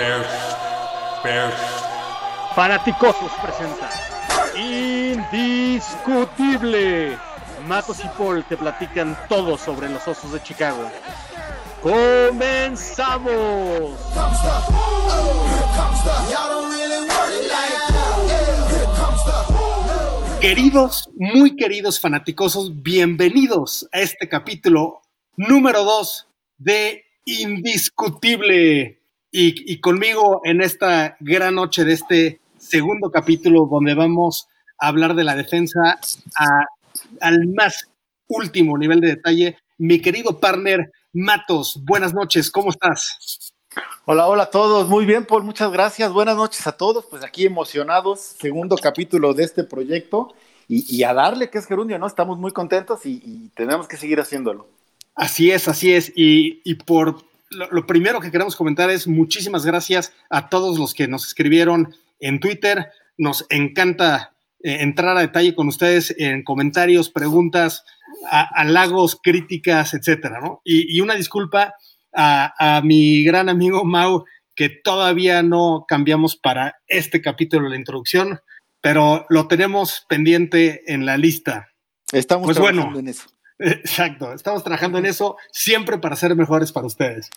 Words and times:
Bears, 0.00 0.26
Bears. 1.22 1.54
Fanaticosos 2.54 3.30
presenta 3.42 3.90
Indiscutible. 4.56 7.18
Matos 7.68 8.02
y 8.02 8.08
Paul 8.16 8.42
te 8.44 8.56
platican 8.56 9.14
todo 9.28 9.58
sobre 9.58 9.90
los 9.90 10.08
osos 10.08 10.32
de 10.32 10.42
Chicago. 10.42 10.90
¡Comenzamos! 11.82 14.00
Queridos, 20.40 21.10
muy 21.16 21.56
queridos 21.56 22.00
fanaticosos, 22.00 22.82
bienvenidos 22.82 23.86
a 23.92 24.00
este 24.00 24.30
capítulo 24.30 25.02
número 25.36 25.84
2 25.84 26.26
de 26.56 27.04
Indiscutible. 27.26 28.99
Y, 29.32 29.72
y 29.72 29.80
conmigo 29.80 30.40
en 30.44 30.60
esta 30.60 31.16
gran 31.20 31.54
noche 31.54 31.84
de 31.84 31.92
este 31.92 32.40
segundo 32.58 33.10
capítulo 33.10 33.66
donde 33.70 33.94
vamos 33.94 34.48
a 34.78 34.88
hablar 34.88 35.14
de 35.14 35.24
la 35.24 35.36
defensa 35.36 36.00
a- 36.36 36.66
al 37.20 37.46
más 37.48 37.88
último 38.28 38.76
nivel 38.76 39.00
de 39.00 39.08
detalle, 39.08 39.56
mi 39.78 40.00
querido 40.00 40.38
partner 40.38 40.90
Matos, 41.12 41.80
buenas 41.84 42.14
noches, 42.14 42.50
¿cómo 42.50 42.70
estás? 42.70 43.52
Hola, 44.04 44.26
hola 44.28 44.44
a 44.44 44.50
todos. 44.50 44.88
Muy 44.88 45.04
bien, 45.06 45.24
Paul. 45.24 45.42
Muchas 45.44 45.70
gracias. 45.72 46.12
Buenas 46.12 46.36
noches 46.36 46.66
a 46.66 46.72
todos. 46.72 47.04
Pues 47.06 47.24
aquí 47.24 47.46
emocionados, 47.46 48.20
segundo 48.40 48.76
capítulo 48.76 49.34
de 49.34 49.44
este 49.44 49.64
proyecto. 49.64 50.34
Y, 50.68 50.84
y 50.96 51.02
a 51.04 51.12
darle, 51.14 51.50
que 51.50 51.58
es 51.58 51.66
Gerundio, 51.66 51.98
¿no? 51.98 52.06
Estamos 52.06 52.38
muy 52.38 52.52
contentos 52.52 53.04
y, 53.06 53.20
y 53.24 53.50
tenemos 53.54 53.88
que 53.88 53.96
seguir 53.96 54.20
haciéndolo. 54.20 54.68
Así 55.16 55.50
es, 55.50 55.66
así 55.68 55.92
es. 55.92 56.12
Y, 56.14 56.60
y 56.64 56.74
por 56.74 57.22
lo, 57.50 57.70
lo 57.70 57.86
primero 57.86 58.20
que 58.20 58.30
queremos 58.30 58.56
comentar 58.56 58.90
es 58.90 59.06
muchísimas 59.06 59.66
gracias 59.66 60.12
a 60.30 60.48
todos 60.48 60.78
los 60.78 60.94
que 60.94 61.08
nos 61.08 61.26
escribieron 61.26 61.94
en 62.20 62.40
Twitter. 62.40 62.86
Nos 63.18 63.46
encanta 63.50 64.34
eh, 64.62 64.78
entrar 64.80 65.16
a 65.16 65.20
detalle 65.20 65.54
con 65.54 65.68
ustedes 65.68 66.14
en 66.18 66.42
comentarios, 66.44 67.10
preguntas, 67.10 67.84
halagos, 68.30 69.18
críticas, 69.22 69.94
etcétera, 69.94 70.40
¿no? 70.40 70.60
Y, 70.64 70.96
y 70.96 71.00
una 71.00 71.14
disculpa 71.14 71.74
a, 72.14 72.76
a 72.76 72.82
mi 72.82 73.24
gran 73.24 73.48
amigo 73.48 73.84
Mau, 73.84 74.24
que 74.54 74.68
todavía 74.68 75.42
no 75.42 75.84
cambiamos 75.88 76.36
para 76.36 76.76
este 76.86 77.22
capítulo 77.22 77.64
de 77.64 77.70
la 77.70 77.76
introducción, 77.76 78.40
pero 78.80 79.26
lo 79.28 79.48
tenemos 79.48 80.04
pendiente 80.08 80.82
en 80.92 81.06
la 81.06 81.16
lista. 81.16 81.68
Estamos 82.12 82.46
Pues 82.46 82.56
trabajando 82.56 82.84
bueno. 82.86 82.98
en 82.98 83.08
eso. 83.08 83.28
Exacto, 83.62 84.32
estamos 84.32 84.64
trabajando 84.64 84.96
en 84.98 85.04
eso 85.06 85.36
siempre 85.52 85.98
para 85.98 86.16
ser 86.16 86.34
mejores 86.34 86.72
para 86.72 86.86
ustedes. 86.86 87.28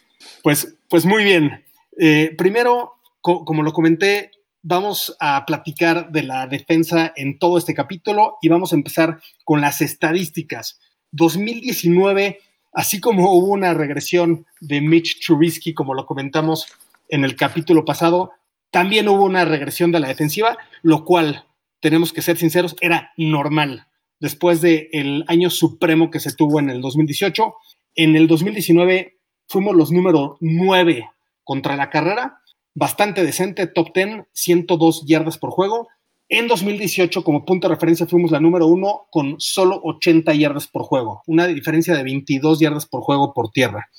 Pues, 0.41 0.75
pues 0.89 1.05
muy 1.05 1.23
bien. 1.23 1.65
Eh, 1.99 2.33
primero, 2.37 2.93
co- 3.19 3.43
como 3.43 3.61
lo 3.61 3.73
comenté, 3.73 4.31
vamos 4.61 5.15
a 5.19 5.45
platicar 5.45 6.11
de 6.11 6.23
la 6.23 6.47
defensa 6.47 7.11
en 7.17 7.37
todo 7.37 7.57
este 7.57 7.73
capítulo 7.73 8.37
y 8.41 8.47
vamos 8.47 8.71
a 8.71 8.77
empezar 8.77 9.19
con 9.43 9.59
las 9.59 9.81
estadísticas. 9.81 10.79
2019, 11.11 12.39
así 12.71 13.01
como 13.01 13.31
hubo 13.33 13.47
una 13.47 13.73
regresión 13.73 14.45
de 14.61 14.79
Mitch 14.79 15.25
Trubisky, 15.25 15.73
como 15.73 15.93
lo 15.93 16.05
comentamos 16.05 16.67
en 17.09 17.25
el 17.25 17.35
capítulo 17.35 17.83
pasado, 17.83 18.31
también 18.71 19.09
hubo 19.09 19.25
una 19.25 19.43
regresión 19.43 19.91
de 19.91 19.99
la 19.99 20.07
defensiva, 20.07 20.57
lo 20.81 21.03
cual, 21.03 21.45
tenemos 21.81 22.13
que 22.13 22.21
ser 22.21 22.37
sinceros, 22.37 22.77
era 22.79 23.11
normal 23.17 23.87
después 24.23 24.61
del 24.61 25.25
año 25.27 25.49
supremo 25.49 26.09
que 26.09 26.21
se 26.21 26.33
tuvo 26.33 26.61
en 26.61 26.69
el 26.69 26.79
2018. 26.79 27.55
En 27.95 28.15
el 28.15 28.27
2019 28.27 29.17
fuimos 29.49 29.75
los 29.75 29.91
número 29.91 30.37
9 30.39 31.09
contra 31.43 31.75
la 31.75 31.89
carrera, 31.89 32.39
bastante 32.73 33.25
decente, 33.25 33.67
top 33.67 33.93
10, 33.93 34.23
102 34.31 35.05
yardas 35.05 35.37
por 35.37 35.51
juego. 35.51 35.89
En 36.29 36.47
2018, 36.47 37.21
como 37.21 37.43
punto 37.43 37.67
de 37.67 37.75
referencia, 37.75 38.07
fuimos 38.07 38.31
la 38.31 38.39
número 38.39 38.67
1 38.67 39.07
con 39.11 39.35
solo 39.39 39.81
80 39.83 40.33
yardas 40.35 40.69
por 40.69 40.83
juego, 40.83 41.21
una 41.27 41.45
diferencia 41.45 41.93
de 41.93 42.03
22 42.03 42.61
yardas 42.61 42.85
por 42.85 43.01
juego 43.01 43.33
por 43.33 43.51
tierra. 43.51 43.89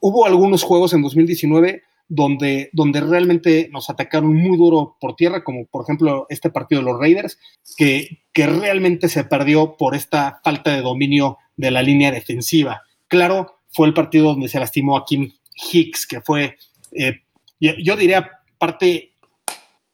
Hubo 0.00 0.24
algunos 0.24 0.62
juegos 0.62 0.94
en 0.94 1.02
2019 1.02 1.82
donde, 2.08 2.70
donde 2.72 3.00
realmente 3.00 3.68
nos 3.72 3.90
atacaron 3.90 4.34
muy 4.34 4.56
duro 4.56 4.96
por 5.00 5.14
tierra, 5.14 5.44
como 5.44 5.66
por 5.66 5.84
ejemplo 5.84 6.26
este 6.30 6.50
partido 6.50 6.80
de 6.80 6.86
los 6.86 6.98
Raiders, 6.98 7.38
que, 7.76 8.22
que 8.32 8.46
realmente 8.46 9.08
se 9.08 9.24
perdió 9.24 9.76
por 9.76 9.94
esta 9.94 10.40
falta 10.42 10.74
de 10.74 10.82
dominio 10.82 11.38
de 11.56 11.70
la 11.70 11.82
línea 11.82 12.10
defensiva. 12.10 12.82
Claro, 13.08 13.58
fue 13.68 13.86
el 13.86 13.94
partido 13.94 14.28
donde 14.28 14.48
se 14.48 14.60
lastimó 14.60 14.96
a 14.96 15.04
Kim 15.04 15.32
Hicks, 15.72 16.06
que 16.06 16.20
fue, 16.20 16.56
eh, 16.92 17.20
yo, 17.60 17.96
diría, 17.96 18.30
parte 18.58 19.07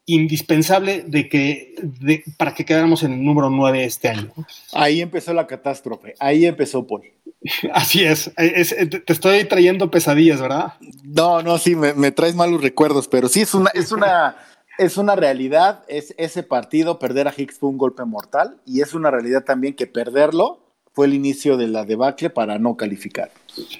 indispensable 0.06 1.02
de 1.06 1.28
que, 1.28 1.74
de- 1.82 2.22
para 2.36 2.54
que 2.54 2.64
quedáramos 2.64 3.02
en 3.02 3.12
el 3.14 3.24
número 3.24 3.50
9 3.50 3.84
este 3.84 4.08
año. 4.08 4.32
Ahí 4.72 5.00
empezó 5.00 5.32
la 5.32 5.46
catástrofe. 5.46 6.14
Ahí 6.18 6.44
empezó, 6.46 6.86
Paul. 6.86 7.02
Así 7.72 8.04
es, 8.04 8.30
es- 8.36 8.76
te 8.76 9.00
te 9.00 9.12
estoy 9.12 9.44
trayendo 9.44 9.90
pesadillas, 9.90 10.40
¿verdad? 10.40 10.74
No, 11.02 11.42
no, 11.42 11.58
sí, 11.58 11.74
me, 11.76 11.94
me 11.94 12.10
traes 12.10 12.34
malos 12.34 12.62
recuerdos, 12.62 13.08
pero 13.08 13.28
sí 13.28 13.40
es 13.42 13.54
una, 13.54 13.70
es 13.74 13.92
una, 13.92 14.36
es 14.78 14.96
una 14.96 15.16
realidad. 15.16 15.84
Es, 15.88 16.14
ese 16.18 16.42
partido, 16.42 16.98
perder 16.98 17.28
a 17.28 17.34
Hicks 17.36 17.58
fue 17.58 17.68
un 17.70 17.78
golpe 17.78 18.04
mortal 18.04 18.58
y 18.66 18.80
es 18.82 18.94
una 18.94 19.10
realidad 19.10 19.44
también 19.44 19.74
que 19.74 19.86
perderlo 19.86 20.60
fue 20.92 21.06
el 21.06 21.14
inicio 21.14 21.56
de 21.56 21.66
la 21.66 21.84
debacle 21.84 22.30
para 22.30 22.58
no 22.58 22.76
calificar. 22.76 23.30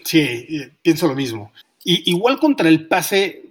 Sí, 0.04 0.20
eh, 0.20 0.72
pienso 0.82 1.06
lo 1.06 1.14
mismo. 1.14 1.52
Y, 1.84 2.10
igual 2.10 2.38
contra 2.40 2.68
el 2.68 2.88
pase 2.88 3.42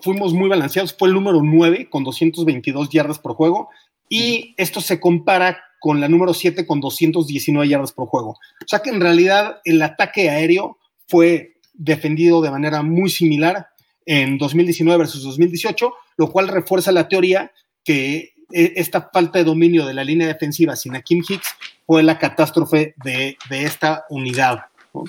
fuimos 0.00 0.32
muy 0.32 0.48
balanceados, 0.48 0.94
fue 0.96 1.08
el 1.08 1.14
número 1.14 1.40
9 1.42 1.88
con 1.90 2.04
222 2.04 2.90
yardas 2.90 3.18
por 3.18 3.34
juego 3.34 3.68
y 4.08 4.54
esto 4.56 4.80
se 4.80 5.00
compara 5.00 5.58
con 5.80 6.00
la 6.00 6.08
número 6.08 6.34
7 6.34 6.66
con 6.66 6.80
219 6.80 7.68
yardas 7.68 7.92
por 7.92 8.08
juego. 8.08 8.30
O 8.30 8.68
sea 8.68 8.80
que 8.80 8.90
en 8.90 9.00
realidad 9.00 9.60
el 9.64 9.82
ataque 9.82 10.30
aéreo 10.30 10.78
fue 11.06 11.56
defendido 11.74 12.40
de 12.40 12.50
manera 12.50 12.82
muy 12.82 13.10
similar 13.10 13.68
en 14.06 14.38
2019 14.38 14.98
versus 14.98 15.22
2018, 15.24 15.92
lo 16.16 16.30
cual 16.30 16.48
refuerza 16.48 16.92
la 16.92 17.08
teoría 17.08 17.52
que 17.84 18.34
eh, 18.52 18.72
esta 18.76 19.10
falta 19.12 19.38
de 19.38 19.44
dominio 19.44 19.86
de 19.86 19.94
la 19.94 20.04
línea 20.04 20.28
defensiva 20.28 20.76
sin 20.76 20.94
Akim 20.94 21.22
Hicks 21.28 21.54
fue 21.86 22.02
la 22.02 22.18
catástrofe 22.18 22.94
de, 23.04 23.36
de 23.50 23.64
esta 23.64 24.06
unidad. 24.10 24.66
¿no? 24.94 25.04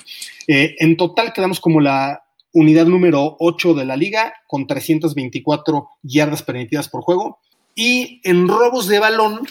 Eh, 0.46 0.76
en 0.78 0.96
total 0.96 1.32
quedamos 1.32 1.60
como 1.60 1.80
la 1.80 2.24
unidad 2.52 2.86
número 2.86 3.36
8 3.40 3.74
de 3.74 3.84
la 3.84 3.96
liga 3.96 4.34
con 4.46 4.66
324 4.66 5.88
yardas 6.02 6.42
permitidas 6.42 6.88
por 6.88 7.02
juego. 7.02 7.38
Y 7.74 8.20
en 8.24 8.48
robos 8.48 8.88
de 8.88 8.98
balón 8.98 9.46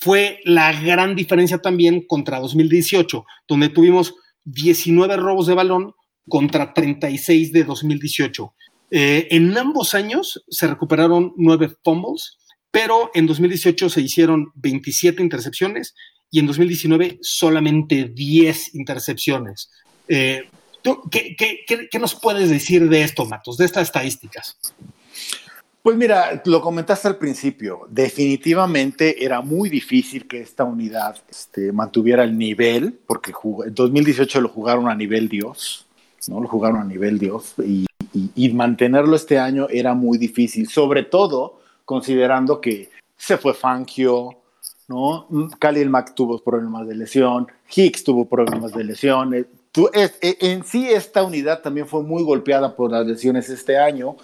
fue 0.00 0.40
la 0.44 0.72
gran 0.72 1.14
diferencia 1.14 1.58
también 1.58 2.04
contra 2.06 2.40
2018, 2.40 3.24
donde 3.46 3.68
tuvimos 3.68 4.14
19 4.44 5.16
robos 5.16 5.46
de 5.46 5.54
balón 5.54 5.94
contra 6.28 6.74
36 6.74 7.52
de 7.52 7.64
2018. 7.64 8.54
Eh, 8.90 9.28
en 9.30 9.56
ambos 9.56 9.94
años 9.94 10.44
se 10.48 10.66
recuperaron 10.66 11.32
9 11.36 11.76
fumbles, 11.84 12.38
pero 12.70 13.10
en 13.14 13.26
2018 13.26 13.88
se 13.88 14.00
hicieron 14.00 14.50
27 14.56 15.22
intercepciones 15.22 15.94
y 16.30 16.40
en 16.40 16.46
2019 16.46 17.18
solamente 17.20 18.10
10 18.12 18.74
intercepciones. 18.74 19.70
Eh, 20.08 20.48
¿tú 20.82 21.02
qué, 21.10 21.88
nos 21.98 22.14
puedes 22.14 22.50
decir 22.50 22.88
de 22.88 23.02
esto, 23.02 23.24
Matos, 23.26 23.56
de 23.56 23.64
estas 23.64 23.84
estadísticas? 23.84 24.58
Pues 25.82 25.96
mira, 25.96 26.40
lo 26.44 26.60
comentaste 26.60 27.08
al 27.08 27.16
principio, 27.16 27.86
definitivamente 27.90 29.24
era 29.24 29.40
muy 29.40 29.68
difícil 29.68 30.28
que 30.28 30.40
esta 30.40 30.62
unidad 30.64 31.16
este, 31.28 31.72
mantuviera 31.72 32.22
el 32.22 32.38
nivel, 32.38 33.00
porque 33.06 33.32
en 33.66 33.74
2018 33.74 34.40
lo 34.40 34.48
jugaron 34.48 34.88
a 34.88 34.94
nivel 34.94 35.28
Dios, 35.28 35.86
¿no? 36.28 36.40
Lo 36.40 36.46
jugaron 36.46 36.80
a 36.80 36.84
nivel 36.84 37.18
Dios, 37.18 37.54
y 37.64 38.48
mantenerlo 38.50 39.16
este 39.16 39.38
año 39.38 39.66
era 39.70 39.94
muy 39.94 40.18
difícil, 40.18 40.68
sobre 40.68 41.02
todo 41.02 41.60
considerando 41.84 42.60
que 42.60 42.90
se 43.16 43.36
fue 43.38 43.54
Fangio, 43.54 44.42
¿no? 44.88 45.28
Khalil 45.58 45.90
Mack 45.90 46.14
tuvo 46.14 46.42
problemas 46.42 46.86
de 46.86 46.94
lesión, 46.94 47.46
Hicks 47.74 48.04
tuvo 48.04 48.28
problemas 48.28 48.72
de 48.72 48.84
lesión, 48.84 49.34
eh, 49.34 49.44
tú- 49.72 49.90
es- 49.92 50.18
eh, 50.20 50.36
en 50.40 50.64
sí 50.64 50.88
esta 50.88 51.22
unidad 51.24 51.60
también 51.62 51.86
fue 51.88 52.02
muy 52.02 52.22
golpeada 52.22 52.76
por 52.76 52.90
las 52.92 53.06
lesiones 53.06 53.48
este 53.48 53.78
año, 53.78 54.16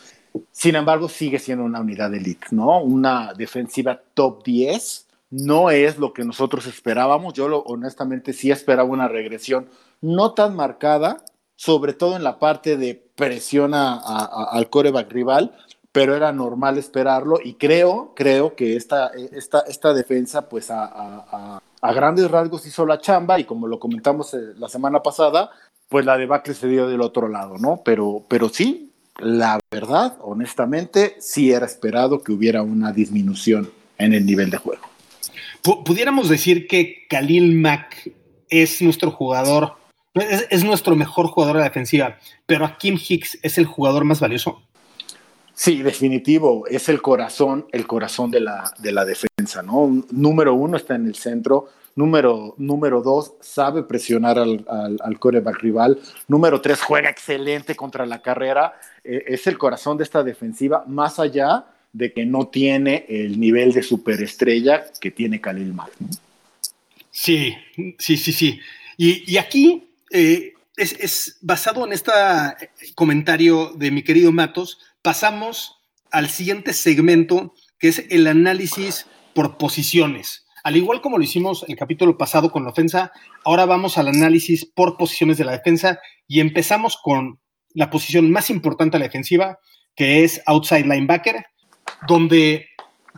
sin 0.53 0.77
embargo, 0.77 1.09
sigue 1.09 1.39
siendo 1.39 1.65
una 1.65 1.81
unidad 1.81 2.15
elite, 2.15 2.49
¿no? 2.51 2.81
Una 2.81 3.33
defensiva 3.35 4.01
top 4.15 4.45
10. 4.45 5.07
No 5.31 5.71
es 5.71 5.99
lo 5.99 6.13
que 6.13 6.25
nosotros 6.25 6.67
esperábamos. 6.67 7.35
Yo 7.35 7.49
lo, 7.49 7.59
honestamente 7.61 8.33
sí 8.33 8.51
esperaba 8.51 8.89
una 8.89 9.09
regresión 9.09 9.69
no 10.01 10.33
tan 10.33 10.55
marcada, 10.55 11.19
sobre 11.57 11.93
todo 11.93 12.17
en 12.17 12.23
la 12.25 12.39
parte 12.39 12.77
de 12.77 12.95
presión 13.17 13.75
a- 13.75 13.95
a- 13.95 14.25
a- 14.25 14.49
al 14.53 14.71
coreback 14.71 15.11
rival, 15.11 15.55
pero 15.99 16.15
era 16.15 16.31
normal 16.31 16.79
esperarlo 16.79 17.41
y 17.43 17.55
creo, 17.55 18.13
creo 18.15 18.55
que 18.55 18.77
esta, 18.77 19.11
esta, 19.33 19.65
esta 19.67 19.93
defensa 19.93 20.49
pues 20.49 20.71
a 20.71 21.61
grandes 21.83 22.31
rasgos 22.31 22.65
hizo 22.67 22.87
la 22.87 23.01
chamba 23.01 23.41
y 23.41 23.45
como 23.45 23.67
lo 23.67 23.81
comentamos 23.81 24.33
eh, 24.33 24.55
la 24.59 24.69
semana 24.69 25.03
pasada, 25.03 25.51
pues 25.89 26.07
la 26.07 26.17
debacle 26.17 26.55
se 26.55 26.69
dio 26.69 26.87
del 26.87 27.01
otro 27.01 27.27
lado, 27.27 27.59
¿no? 27.59 27.83
Pero, 27.85 28.23
pero 28.29 28.49
sí, 28.49 28.93
la 29.19 29.59
verdad, 29.73 30.17
honestamente, 30.21 31.17
sí 31.19 31.51
era 31.51 31.67
esperado 31.67 32.23
que 32.23 32.31
hubiera 32.31 32.63
una 32.63 32.93
disminución 32.93 33.69
en 33.99 34.15
el 34.15 34.25
nivel 34.25 34.51
de 34.51 34.59
juego. 34.59 34.83
Pudiéramos 35.85 36.29
decir 36.29 36.69
que 36.69 37.09
Khalil 37.11 37.57
Mack 37.57 38.13
es 38.49 38.81
nuestro 38.83 39.11
jugador, 39.11 39.73
es, 40.15 40.63
nuestro 40.63 40.95
mejor 40.95 41.27
jugador 41.27 41.57
de 41.57 41.63
la 41.63 41.69
defensiva, 41.69 42.19
pero 42.47 42.65
a 42.65 42.79
Kim 42.79 42.97
Hicks 42.97 43.41
es 43.43 43.59
el 43.59 43.67
jugador 43.67 44.05
más 44.05 44.21
valioso. 44.21 44.63
Sí, 45.59 45.83
definitivo, 45.83 46.69
es 46.69 46.89
el 46.89 47.03
corazón, 47.03 47.67
el 47.73 47.85
corazón 47.85 48.31
de 48.31 48.39
la, 48.39 48.73
de 48.79 48.93
la 48.93 49.05
defensa, 49.05 49.61
¿no? 49.61 50.05
Número 50.13 50.55
uno 50.55 50.77
está 50.77 50.95
en 50.95 51.07
el 51.07 51.17
centro, 51.17 51.69
Número, 51.97 52.55
número 52.59 53.03
dos, 53.03 53.33
sabe 53.41 53.83
presionar 53.83 54.39
al, 54.39 54.65
al, 55.03 55.19
coreback 55.19 55.61
rival. 55.61 55.99
Número 56.29 56.61
tres, 56.61 56.81
juega 56.81 57.11
excelente 57.11 57.75
contra 57.75 58.07
la 58.07 58.23
carrera. 58.23 58.79
Eh, 59.03 59.25
es 59.27 59.49
el 59.49 59.59
corazón 59.59 59.99
de 59.99 60.05
esta 60.05 60.23
defensiva, 60.23 60.85
más 60.87 61.19
allá 61.19 61.65
de 61.93 62.13
que 62.13 62.25
no 62.25 62.47
tiene 62.47 63.05
el 63.09 63.41
nivel 63.41 63.73
de 63.73 63.83
superestrella 63.83 64.85
que 65.01 65.11
tiene 65.11 65.41
Khalil 65.41 65.75
Mack. 65.75 65.91
Sí, 67.11 67.53
sí, 67.99 68.17
sí, 68.17 68.33
sí. 68.33 68.61
Y, 68.97 69.37
aquí 69.37 69.89
eh, 70.13 70.53
es, 70.77 70.93
es, 71.01 71.39
basado 71.41 71.85
en 71.85 71.95
este 71.95 72.13
comentario 72.95 73.73
de 73.75 73.91
mi 73.91 74.05
querido 74.05 74.31
Matos, 74.31 74.79
pasamos 75.03 75.77
al 76.11 76.29
siguiente 76.29 76.73
segmento, 76.73 77.55
que 77.79 77.89
es 77.89 78.05
el 78.11 78.27
análisis 78.27 79.07
por 79.35 79.59
posiciones. 79.59 80.47
Al 80.65 80.77
igual 80.77 81.01
como 81.01 81.19
lo 81.19 81.25
hicimos 81.25 81.65
el 81.69 81.77
capítulo 81.77 82.19
pasado 82.19 82.51
con 82.51 82.65
la 82.65 82.71
ofensa, 82.71 83.13
ahora 83.45 83.67
vamos 83.67 83.99
al 83.99 84.09
análisis 84.09 84.65
por 84.65 84.97
posiciones 84.97 85.39
de 85.39 85.45
la 85.45 85.53
defensa 85.53 86.01
y 86.27 86.41
empezamos 86.41 86.99
con 87.03 87.41
la 87.75 87.91
posición 87.91 88.31
más 88.31 88.51
importante 88.51 88.97
de 88.97 89.01
la 89.01 89.07
defensiva, 89.07 89.59
que 89.95 90.25
es 90.25 90.43
outside 90.47 90.87
linebacker, 90.87 91.45
donde 92.07 92.67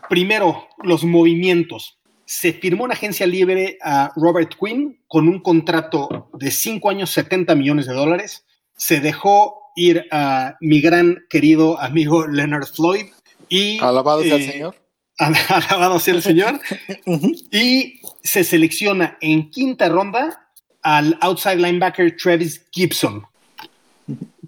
primero 0.09 0.69
los 0.83 1.05
movimientos. 1.05 1.99
Se 2.25 2.53
firmó 2.53 2.85
una 2.85 2.95
agencia 2.95 3.27
libre 3.27 3.79
a 3.83 4.13
Robert 4.17 4.55
Quinn 4.61 5.03
con 5.09 5.29
un 5.29 5.41
contrato 5.41 6.31
de 6.35 6.51
5 6.51 6.91
años, 6.91 7.11
70 7.11 7.55
millones 7.55 7.87
de 7.87 7.95
dólares. 7.95 8.47
Se 8.77 9.01
dejó 9.01 9.60
ir 9.77 10.07
a 10.11 10.57
mi 10.61 10.81
gran 10.81 11.19
querido 11.29 11.81
amigo 11.81 12.27
Leonard 12.27 12.67
Floyd. 12.67 13.07
Y, 13.49 13.79
Alabado 13.81 14.23
sea 14.23 14.37
el 14.37 14.43
eh, 14.43 14.53
Señor 14.53 14.75
alabado 15.49 15.99
sea 15.99 16.15
el 16.15 16.23
Señor, 16.23 16.61
y 17.53 18.01
se 18.23 18.43
selecciona 18.43 19.19
en 19.21 19.51
quinta 19.51 19.89
ronda 19.89 20.49
al 20.83 21.19
outside 21.21 21.57
linebacker 21.57 22.17
Travis 22.17 22.67
Gibson. 22.73 23.23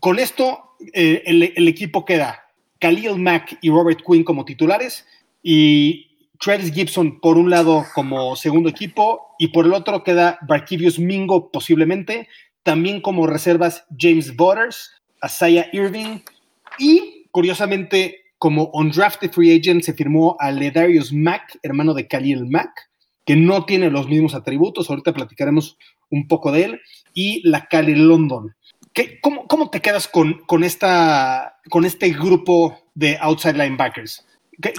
Con 0.00 0.18
esto, 0.18 0.76
eh, 0.94 1.22
el, 1.26 1.68
equipo 1.68 2.04
queda 2.04 2.42
Khalil 2.80 3.18
Mack 3.18 3.58
y 3.60 3.70
Robert 3.70 4.00
Quinn 4.04 4.24
como 4.24 4.44
titulares 4.44 5.06
y 5.42 6.16
Travis 6.40 6.72
Gibson 6.72 7.20
por 7.20 7.36
un 7.36 7.50
lado 7.50 7.84
como 7.94 8.34
segundo 8.34 8.70
equipo 8.70 9.34
y 9.38 9.48
por 9.48 9.66
el 9.66 9.74
otro 9.74 10.02
queda 10.02 10.38
Barkivius 10.48 10.98
Mingo 10.98 11.52
posiblemente, 11.52 12.28
también 12.62 13.00
como 13.00 13.26
reservas 13.26 13.84
James 13.96 14.34
Butters, 14.34 14.90
Asaya 15.22 15.68
Irving 15.72 16.18
y 16.78 17.28
curiosamente 17.30 18.22
como 18.38 18.70
undrafted 18.74 19.30
free 19.30 19.56
agent 19.56 19.84
se 19.84 19.94
firmó 19.94 20.36
a 20.40 20.50
Ledarius 20.50 21.12
Mack, 21.12 21.58
hermano 21.62 21.94
de 21.94 22.08
Khalil 22.08 22.46
Mack, 22.50 22.90
que 23.24 23.36
no 23.36 23.64
tiene 23.64 23.88
los 23.88 24.08
mismos 24.08 24.34
atributos, 24.34 24.90
ahorita 24.90 25.12
platicaremos 25.12 25.78
un 26.10 26.26
poco 26.26 26.50
de 26.50 26.64
él, 26.64 26.80
y 27.14 27.48
la 27.48 27.66
Cali 27.66 27.94
London. 27.94 28.54
¿Qué, 28.92 29.20
cómo, 29.20 29.70
te 29.70 29.80
quedas 29.80 30.08
con, 30.08 30.40
con, 30.44 30.64
esta, 30.64 31.58
con 31.70 31.84
este 31.84 32.10
grupo 32.10 32.78
de 32.94 33.16
outside 33.20 33.56
linebackers? 33.56 34.26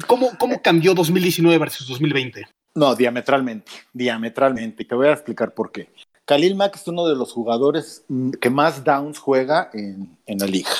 ¿Cómo, 0.07 0.37
¿Cómo 0.37 0.61
cambió 0.61 0.93
2019 0.93 1.57
versus 1.57 1.87
2020? 1.87 2.45
No, 2.75 2.95
diametralmente, 2.95 3.71
diametralmente. 3.93 4.85
Te 4.85 4.95
voy 4.95 5.07
a 5.07 5.13
explicar 5.13 5.53
por 5.53 5.71
qué. 5.71 5.87
Khalil 6.25 6.55
Mack 6.55 6.75
es 6.75 6.87
uno 6.87 7.07
de 7.07 7.15
los 7.15 7.33
jugadores 7.33 8.05
que 8.39 8.49
más 8.49 8.83
downs 8.83 9.19
juega 9.19 9.69
en, 9.73 10.17
en 10.25 10.39
la 10.39 10.45
liga. 10.45 10.71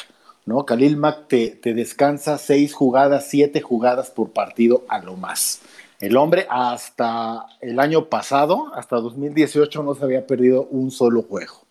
¿no? 0.46 0.66
Khalil 0.66 0.98
Mack 0.98 1.28
te, 1.28 1.74
descansa 1.74 2.38
seis 2.38 2.74
jugadas, 2.74 3.28
siete 3.30 3.62
jugadas 3.62 4.10
por 4.10 4.32
partido 4.32 4.84
a 4.88 5.00
lo 5.00 5.16
más. 5.16 5.62
El 6.00 6.18
hombre 6.18 6.48
hasta 6.50 7.46
el 7.62 7.80
año 7.80 8.10
pasado, 8.10 8.72
hasta 8.76 8.98
2018, 8.98 9.84
no 9.84 9.96
se 9.96 10.04
había 10.04 10.28
perdido 10.28 10.68
un 10.70 10.92
solo 10.92 11.24
juego. 11.24 11.66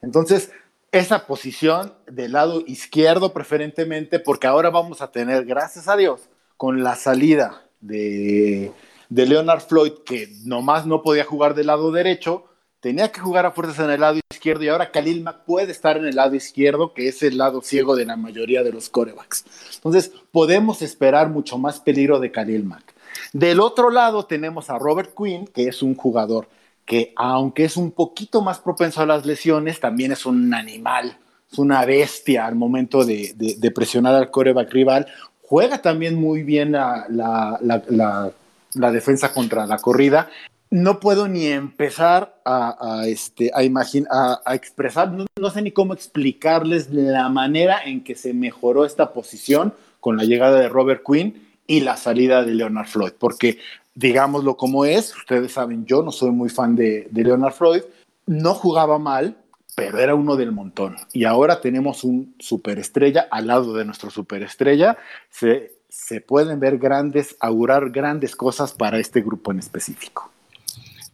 Entonces, 0.00 0.50
esa 0.90 1.26
posición 1.26 1.92
del 2.06 2.32
lado 2.32 2.62
izquierdo 2.66 3.32
preferentemente, 3.32 4.20
porque 4.20 4.46
ahora 4.46 4.70
vamos 4.70 5.02
a 5.02 5.10
tener, 5.10 5.44
gracias 5.44 5.88
a 5.88 5.96
Dios, 5.96 6.28
con 6.56 6.82
la 6.82 6.94
salida 6.94 7.62
de, 7.80 8.72
de 9.10 9.26
Leonard 9.26 9.60
Floyd, 9.60 9.92
que 10.06 10.28
nomás 10.44 10.86
no 10.86 11.02
podía 11.02 11.24
jugar 11.24 11.54
del 11.54 11.66
lado 11.66 11.90
derecho, 11.92 12.44
tenía 12.84 13.10
que 13.10 13.18
jugar 13.18 13.46
a 13.46 13.50
fuerzas 13.50 13.82
en 13.82 13.90
el 13.92 14.02
lado 14.02 14.18
izquierdo 14.30 14.62
y 14.62 14.68
ahora 14.68 14.90
Khalil 14.90 15.22
Mack 15.22 15.44
puede 15.46 15.72
estar 15.72 15.96
en 15.96 16.04
el 16.04 16.16
lado 16.16 16.34
izquierdo, 16.34 16.92
que 16.92 17.08
es 17.08 17.22
el 17.22 17.38
lado 17.38 17.62
ciego 17.62 17.96
de 17.96 18.04
la 18.04 18.14
mayoría 18.14 18.62
de 18.62 18.72
los 18.72 18.90
corebacks. 18.90 19.46
Entonces, 19.76 20.12
podemos 20.30 20.82
esperar 20.82 21.30
mucho 21.30 21.56
más 21.56 21.80
peligro 21.80 22.20
de 22.20 22.30
Khalil 22.30 22.62
Mack. 22.62 22.92
Del 23.32 23.60
otro 23.60 23.88
lado 23.88 24.26
tenemos 24.26 24.68
a 24.68 24.78
Robert 24.78 25.14
Quinn, 25.16 25.46
que 25.46 25.66
es 25.66 25.82
un 25.82 25.94
jugador 25.94 26.46
que 26.84 27.14
aunque 27.16 27.64
es 27.64 27.78
un 27.78 27.90
poquito 27.90 28.42
más 28.42 28.58
propenso 28.58 29.00
a 29.00 29.06
las 29.06 29.24
lesiones, 29.24 29.80
también 29.80 30.12
es 30.12 30.26
un 30.26 30.52
animal, 30.52 31.16
es 31.50 31.58
una 31.58 31.86
bestia 31.86 32.44
al 32.44 32.54
momento 32.54 33.02
de, 33.02 33.72
presionar 33.74 34.14
al 34.14 34.30
coreback 34.30 34.70
rival. 34.70 35.06
Juega 35.40 35.80
también 35.80 36.16
muy 36.16 36.42
bien 36.42 36.72
la, 36.72 37.06
la 37.08 38.92
defensa 38.92 39.32
contra 39.32 39.64
la 39.64 39.78
corrida 39.78 40.28
no 40.74 40.98
puedo 40.98 41.28
ni 41.28 41.46
empezar 41.46 42.40
a, 42.44 43.04
este, 43.06 43.52
a, 43.54 44.40
a, 44.44 44.54
expresar, 44.56 45.12
no, 45.12 45.50
sé 45.50 45.62
ni 45.62 45.70
cómo 45.70 45.94
explicarles 45.94 46.90
la 46.90 47.28
manera 47.28 47.84
en 47.84 48.02
que 48.02 48.16
se 48.16 48.34
mejoró 48.34 48.84
esta 48.84 49.12
posición 49.12 49.72
con 50.00 50.16
la 50.16 50.24
llegada 50.24 50.58
de 50.58 50.68
Robert 50.68 51.04
Quinn 51.06 51.46
y 51.68 51.82
la 51.82 51.96
salida 51.96 52.42
de 52.42 52.56
Leonard 52.56 52.88
Floyd, 52.88 53.12
porque 53.16 53.60
digámoslo 53.94 54.56
como 54.56 54.84
es, 54.84 55.16
ustedes 55.16 55.52
saben, 55.52 55.86
yo 55.86 56.02
no 56.02 56.10
soy 56.10 56.32
muy 56.32 56.48
fan 56.48 56.74
de, 56.74 57.08
Leonard 57.12 57.54
Floyd, 57.54 57.82
no 58.26 58.54
jugaba 58.54 58.98
mal, 58.98 59.36
pero 59.76 60.00
era 60.00 60.16
uno 60.16 60.34
del 60.34 60.50
montón. 60.50 60.96
Y 61.12 61.22
ahora 61.22 61.60
tenemos 61.60 62.02
un 62.02 62.34
superestrella 62.40 63.28
al 63.30 63.46
lado 63.46 63.74
de 63.74 63.84
nuestro 63.84 64.10
superestrella. 64.10 64.98
Se, 65.30 65.72
se 65.88 66.20
pueden 66.20 66.58
ver 66.58 66.78
grandes, 66.78 67.36
augurar 67.38 67.90
grandes 67.90 68.34
cosas 68.34 68.72
para 68.72 68.98
este 68.98 69.20
grupo 69.20 69.52
en 69.52 69.60
específico. 69.60 70.33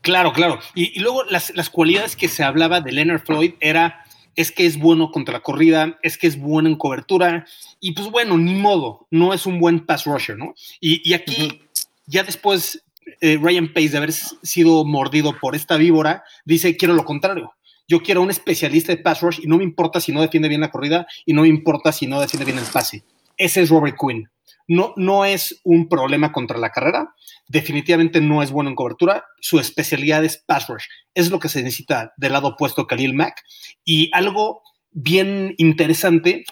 Claro, 0.03 0.33
claro. 0.33 0.59
Y, 0.75 0.99
luego 1.01 1.25
las, 1.25 1.71
cualidades 1.71 2.17
que 2.17 2.29
se 2.29 2.43
hablaba 2.43 2.81
de 2.81 2.93
Leonard 2.93 3.25
Floyd 3.25 3.53
era, 3.61 4.05
es 4.35 4.51
que 4.51 4.67
es 4.67 4.79
bueno 4.79 5.11
contra 5.11 5.35
la 5.35 5.41
corrida, 5.41 5.99
es 6.03 6.17
que 6.17 6.27
es 6.27 6.39
bueno 6.39 6.69
en 6.69 6.77
cobertura, 6.77 7.47
y 7.81 7.93
pues 7.93 8.11
bueno, 8.11 8.39
ni 8.39 8.55
modo, 8.55 9.07
no 9.11 9.35
es 9.35 9.47
un 9.47 9.61
buen 9.61 9.85
pass 9.85 10.05
rusher, 10.05 10.39
¿no? 10.39 10.55
Y, 10.81 11.13
aquí, 11.13 11.63
ya 12.07 12.23
después, 12.23 12.83
eh, 13.21 13.39
Ryan 13.41 13.73
Pace 13.73 13.91
de 13.91 13.97
haber 13.99 14.13
sido 14.13 14.85
mordido 14.85 15.39
por 15.39 15.55
esta 15.55 15.77
víbora, 15.77 16.25
dice, 16.45 16.77
quiero 16.77 16.95
lo 16.95 17.05
contrario. 17.05 17.53
Yo 17.87 18.03
quiero 18.03 18.23
un 18.23 18.31
especialista 18.31 18.95
de 18.95 19.03
pass 19.03 19.21
rush 19.21 19.41
y 19.43 19.49
no 19.49 19.59
me 19.59 19.65
importa 19.65 20.01
si 20.01 20.13
no 20.13 20.23
defiende 20.23 20.49
bien 20.49 20.61
la 20.61 20.71
corrida 20.71 21.09
y 21.27 21.33
no 21.33 21.43
me 21.43 21.49
importa 21.49 21.91
si 21.91 22.07
no 22.07 22.21
defiende 22.21 22.45
bien 22.45 22.59
el 22.59 22.73
pase. 22.73 23.03
Ese 23.37 23.63
es 23.63 23.69
Robert 23.69 23.97
Quinn. 23.99 24.29
No, 24.69 24.93
no 24.97 25.25
es 25.25 25.61
un 25.65 25.89
problema 25.89 26.33
contra 26.33 26.59
la 26.59 26.71
carrera, 26.71 27.15
definitivamente 27.49 28.21
no 28.21 28.43
es 28.43 28.51
bueno 28.51 28.71
en 28.71 28.77
cobertura. 28.77 29.25
Su 29.41 29.59
especialidad 29.59 30.25
es 30.25 30.39
pass 30.39 30.69
rush. 30.69 30.85
Es 31.15 31.31
lo 31.31 31.39
que 31.39 31.49
se 31.49 31.63
necesita 31.63 32.13
del 32.17 32.33
lado 32.33 32.49
opuesto 32.49 32.87
Khalil 32.87 33.15
Mack. 33.15 33.43
Y 33.85 34.11
algo 34.13 34.63
bien 34.93 35.55
interesante 35.59 36.45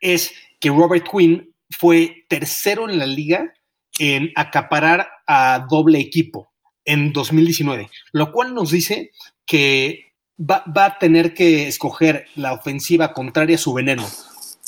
es 0.00 0.32
que 0.60 0.68
Robert 0.68 1.06
Quinn 1.10 1.54
fue 1.70 2.24
tercero 2.28 2.88
en 2.88 2.98
la 2.98 3.06
liga 3.06 3.52
en 3.98 4.30
acaparar 4.34 5.08
a 5.26 5.66
doble 5.68 5.98
equipo 5.98 6.52
en 6.84 7.12
2019, 7.12 7.90
lo 8.12 8.32
cual 8.32 8.54
nos 8.54 8.70
dice 8.70 9.10
que 9.46 10.12
va, 10.38 10.64
a 10.66 10.98
tener 10.98 11.34
que 11.34 11.68
escoger 11.68 12.26
la 12.34 12.52
ofensiva 12.52 13.12
contraria 13.12 13.56
a 13.56 13.58
su 13.58 13.72
veneno. 13.72 14.06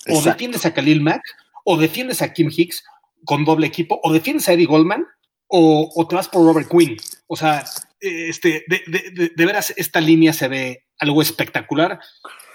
O 0.08 0.22
defiendes 0.22 0.64
a 0.64 0.72
Khalil 0.72 1.00
Mack, 1.00 1.22
o 1.68 1.76
defiendes 1.76 2.22
a 2.22 2.32
Kim 2.32 2.48
Hicks 2.56 2.84
con 3.24 3.44
doble 3.44 3.66
equipo, 3.66 4.00
o 4.04 4.12
defiendes 4.12 4.48
a 4.48 4.52
Eddie 4.52 4.66
Goldman, 4.66 5.04
o, 5.48 6.06
te 6.08 6.14
vas 6.14 6.28
por 6.28 6.44
Robert 6.46 6.68
Quinn. 6.70 6.96
O 7.26 7.36
sea, 7.36 7.64
este, 8.00 8.64
de, 8.68 9.46
veras, 9.46 9.74
esta 9.76 10.00
línea 10.00 10.32
se 10.32 10.48
ve 10.48 10.86
algo 10.98 11.22
espectacular. 11.22 11.98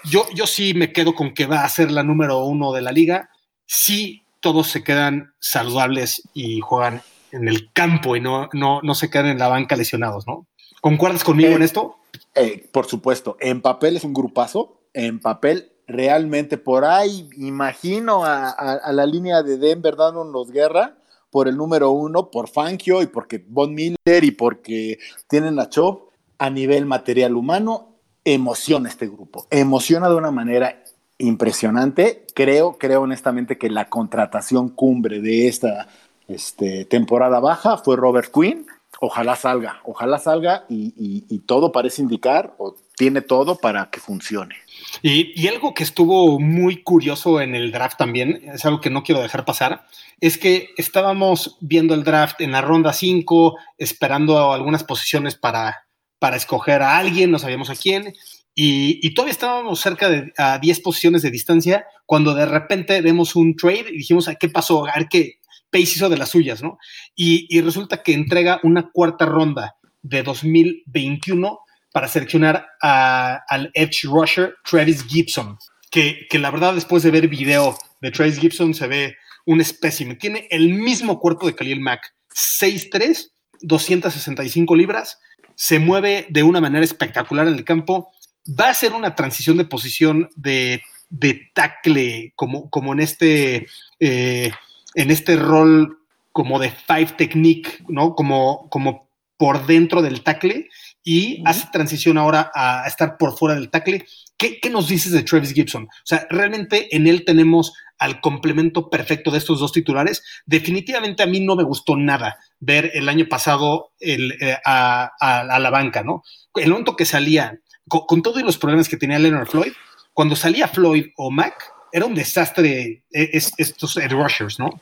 Yo, 0.04 0.26
yo 0.34 0.46
sí 0.46 0.72
me 0.74 0.92
quedo 0.92 1.14
con 1.14 1.34
que 1.34 1.46
va 1.46 1.64
a 1.64 1.68
ser 1.68 1.90
la 1.90 2.02
número 2.02 2.44
uno 2.44 2.72
de 2.72 2.80
la 2.80 2.90
liga. 2.90 3.30
Sí, 3.66 4.22
todos 4.40 4.68
se 4.68 4.82
quedan 4.82 5.34
saludables 5.40 6.28
y 6.32 6.60
juegan 6.60 7.02
en 7.32 7.48
el 7.48 7.70
campo 7.72 8.16
y 8.16 8.20
no, 8.20 8.48
no, 8.54 8.80
no 8.82 8.94
se 8.94 9.10
quedan 9.10 9.26
en 9.26 9.38
la 9.38 9.48
banca 9.48 9.76
lesionados, 9.76 10.26
¿no? 10.26 10.46
¿Concuerdas 10.80 11.22
conmigo 11.22 11.50
en 11.50 11.62
eh, 11.62 11.66
esto? 11.66 11.98
Eh, 12.34 12.68
por 12.72 12.86
supuesto, 12.86 13.36
en 13.40 13.60
papel 13.60 13.96
es 13.96 14.04
un 14.04 14.14
grupazo, 14.14 14.80
en 14.94 15.20
papel 15.20 15.71
realmente 15.86 16.58
por 16.58 16.84
ahí, 16.84 17.28
imagino 17.36 18.24
a, 18.24 18.90
la 18.92 19.06
línea 19.06 19.42
de 19.42 19.58
Denver 19.58 19.96
dándonos 19.96 20.50
guerra 20.50 20.96
por 21.30 21.48
el 21.48 21.56
número 21.56 21.90
uno, 21.90 22.30
por 22.30 22.48
Fangio 22.48 23.02
y 23.02 23.06
porque 23.06 23.44
Von 23.46 23.74
Miller 23.74 24.24
y 24.24 24.30
porque 24.30 24.98
tienen 25.28 25.58
a 25.58 25.68
Chop 25.68 26.10
a 26.38 26.50
nivel 26.50 26.86
material 26.86 27.36
humano, 27.36 27.96
emociona 28.24 28.88
este 28.88 29.06
grupo, 29.06 29.46
emociona 29.50 30.08
de 30.08 30.16
una 30.16 30.30
manera 30.30 30.82
impresionante. 31.18 32.26
Creo, 32.34 32.76
creo 32.78 33.02
honestamente 33.02 33.58
que 33.58 33.70
la 33.70 33.88
contratación 33.88 34.68
cumbre 34.68 35.20
de 35.20 35.48
esta 35.48 35.88
este, 36.28 36.84
temporada 36.84 37.40
baja 37.40 37.78
fue 37.78 37.96
Robert 37.96 38.32
Quinn. 38.32 38.66
Ojalá 39.00 39.36
salga, 39.36 39.80
ojalá 39.84 40.18
salga 40.18 40.64
y, 40.68 41.38
todo 41.46 41.72
parece 41.72 42.02
indicar 42.02 42.54
tiene 42.96 43.20
todo 43.22 43.58
para 43.58 43.90
que 43.90 44.00
funcione. 44.00 44.56
Y, 45.02 45.40
y, 45.40 45.48
algo 45.48 45.74
que 45.74 45.82
estuvo 45.82 46.38
muy 46.38 46.82
curioso 46.82 47.40
en 47.40 47.54
el 47.54 47.72
draft 47.72 47.96
también, 47.98 48.42
es 48.52 48.64
algo 48.64 48.80
que 48.80 48.90
no 48.90 49.02
quiero 49.02 49.22
dejar 49.22 49.44
pasar, 49.44 49.86
es 50.20 50.38
que 50.38 50.70
estábamos 50.76 51.56
viendo 51.60 51.94
el 51.94 52.04
draft 52.04 52.40
en 52.40 52.52
la 52.52 52.60
ronda 52.60 52.92
5, 52.92 53.56
esperando 53.78 54.52
algunas 54.52 54.84
posiciones 54.84 55.34
para, 55.34 55.86
para 56.18 56.36
escoger 56.36 56.82
a 56.82 56.98
alguien, 56.98 57.30
no 57.30 57.38
sabíamos 57.38 57.70
a 57.70 57.76
quién, 57.76 58.14
y, 58.54 59.14
todavía 59.14 59.32
estábamos 59.32 59.80
cerca 59.80 60.10
de 60.10 60.32
a 60.36 60.58
10 60.58 60.80
posiciones 60.80 61.22
de 61.22 61.30
distancia 61.30 61.86
cuando 62.04 62.34
de 62.34 62.44
repente 62.44 63.00
vemos 63.00 63.34
un 63.34 63.56
trade 63.56 63.86
y 63.90 63.98
dijimos, 63.98 64.28
¿qué 64.38 64.48
pasó? 64.48 64.86
A 64.86 64.98
ver 64.98 65.08
qué 65.08 65.38
Pace 65.70 65.94
hizo 65.94 66.10
de 66.10 66.18
las 66.18 66.28
suyas, 66.28 66.62
¿no? 66.62 66.78
Y, 67.14 67.58
resulta 67.62 68.02
que 68.02 68.12
entrega 68.12 68.60
una 68.62 68.90
cuarta 68.90 69.24
ronda 69.24 69.76
de 70.02 70.22
2021 70.22 71.60
para 71.92 72.08
seleccionar 72.08 72.66
al 72.80 73.70
edge 73.74 74.04
rusher 74.04 74.56
Travis 74.68 75.04
Gibson, 75.06 75.58
que, 75.90 76.26
que, 76.28 76.38
la 76.38 76.50
verdad 76.50 76.74
después 76.74 77.02
de 77.02 77.10
ver 77.10 77.28
video 77.28 77.78
de 78.00 78.10
Travis 78.10 78.38
Gibson 78.38 78.74
se 78.74 78.86
ve 78.86 79.16
un 79.44 79.60
espécimen. 79.60 80.18
Tiene 80.18 80.46
el 80.50 80.72
mismo 80.74 81.20
cuerpo 81.20 81.46
de 81.46 81.54
Khalil 81.54 81.80
Mack, 81.80 82.14
6'3", 82.34 83.30
265 83.60 84.74
libras, 84.74 85.18
se 85.54 85.78
mueve 85.78 86.26
de 86.30 86.42
una 86.42 86.60
manera 86.60 86.84
espectacular 86.84 87.46
en 87.46 87.54
el 87.54 87.64
campo, 87.64 88.10
va 88.58 88.70
a 88.70 88.74
ser 88.74 88.92
una 88.92 89.14
transición 89.14 89.56
de 89.56 89.64
posición 89.64 90.28
de, 90.34 90.82
de 91.10 91.50
tackle, 91.54 92.32
como, 92.36 92.70
como 92.70 92.92
en 92.92 93.00
este, 93.00 93.66
eh, 94.00 94.50
en 94.94 95.10
este 95.10 95.36
rol 95.36 95.98
como 96.32 96.58
de 96.58 96.70
five 96.70 97.12
technique, 97.16 97.84
¿no? 97.88 98.14
Como, 98.14 98.68
como 98.70 99.08
por 99.36 99.66
dentro 99.66 100.02
del 100.02 100.22
tackle 100.22 100.68
y 101.04 101.42
hace 101.46 101.68
transición 101.72 102.18
ahora 102.18 102.50
a 102.54 102.84
estar 102.86 103.16
por 103.16 103.36
fuera 103.36 103.54
del 103.54 103.70
tackle. 103.70 104.06
¿Qué, 104.36 104.58
¿Qué, 104.60 104.70
nos 104.70 104.88
dices 104.88 105.12
de 105.12 105.22
Travis 105.22 105.52
Gibson? 105.52 105.84
O 105.84 106.04
sea, 106.04 106.26
realmente 106.30 106.94
en 106.94 107.06
él 107.06 107.24
tenemos 107.24 107.72
al 107.98 108.20
complemento 108.20 108.90
perfecto 108.90 109.30
de 109.30 109.38
estos 109.38 109.60
dos 109.60 109.72
titulares. 109.72 110.22
Definitivamente 110.44 111.22
a 111.22 111.26
mí 111.26 111.40
no 111.40 111.54
me 111.54 111.62
gustó 111.62 111.96
nada 111.96 112.38
ver 112.58 112.90
el 112.94 113.08
año 113.08 113.26
pasado 113.28 113.92
el, 114.00 114.32
eh, 114.40 114.56
a, 114.64 115.12
a, 115.20 115.58
la 115.58 115.70
banca, 115.70 116.02
¿no? 116.02 116.22
El 116.54 116.70
momento 116.70 116.96
que 116.96 117.04
salía 117.04 117.60
con, 117.88 118.22
todos 118.22 118.42
los 118.42 118.58
problemas 118.58 118.88
que 118.88 118.96
tenía 118.96 119.18
Leonard 119.18 119.48
Floyd, 119.48 119.72
cuando 120.12 120.36
salía 120.36 120.68
Floyd 120.68 121.06
o 121.16 121.30
Mac, 121.30 121.54
era 121.92 122.06
un 122.06 122.14
desastre 122.14 123.04
eh, 123.12 123.30
estos 123.32 123.96
Ed 123.96 124.12
rushers, 124.12 124.58
¿no? 124.58 124.80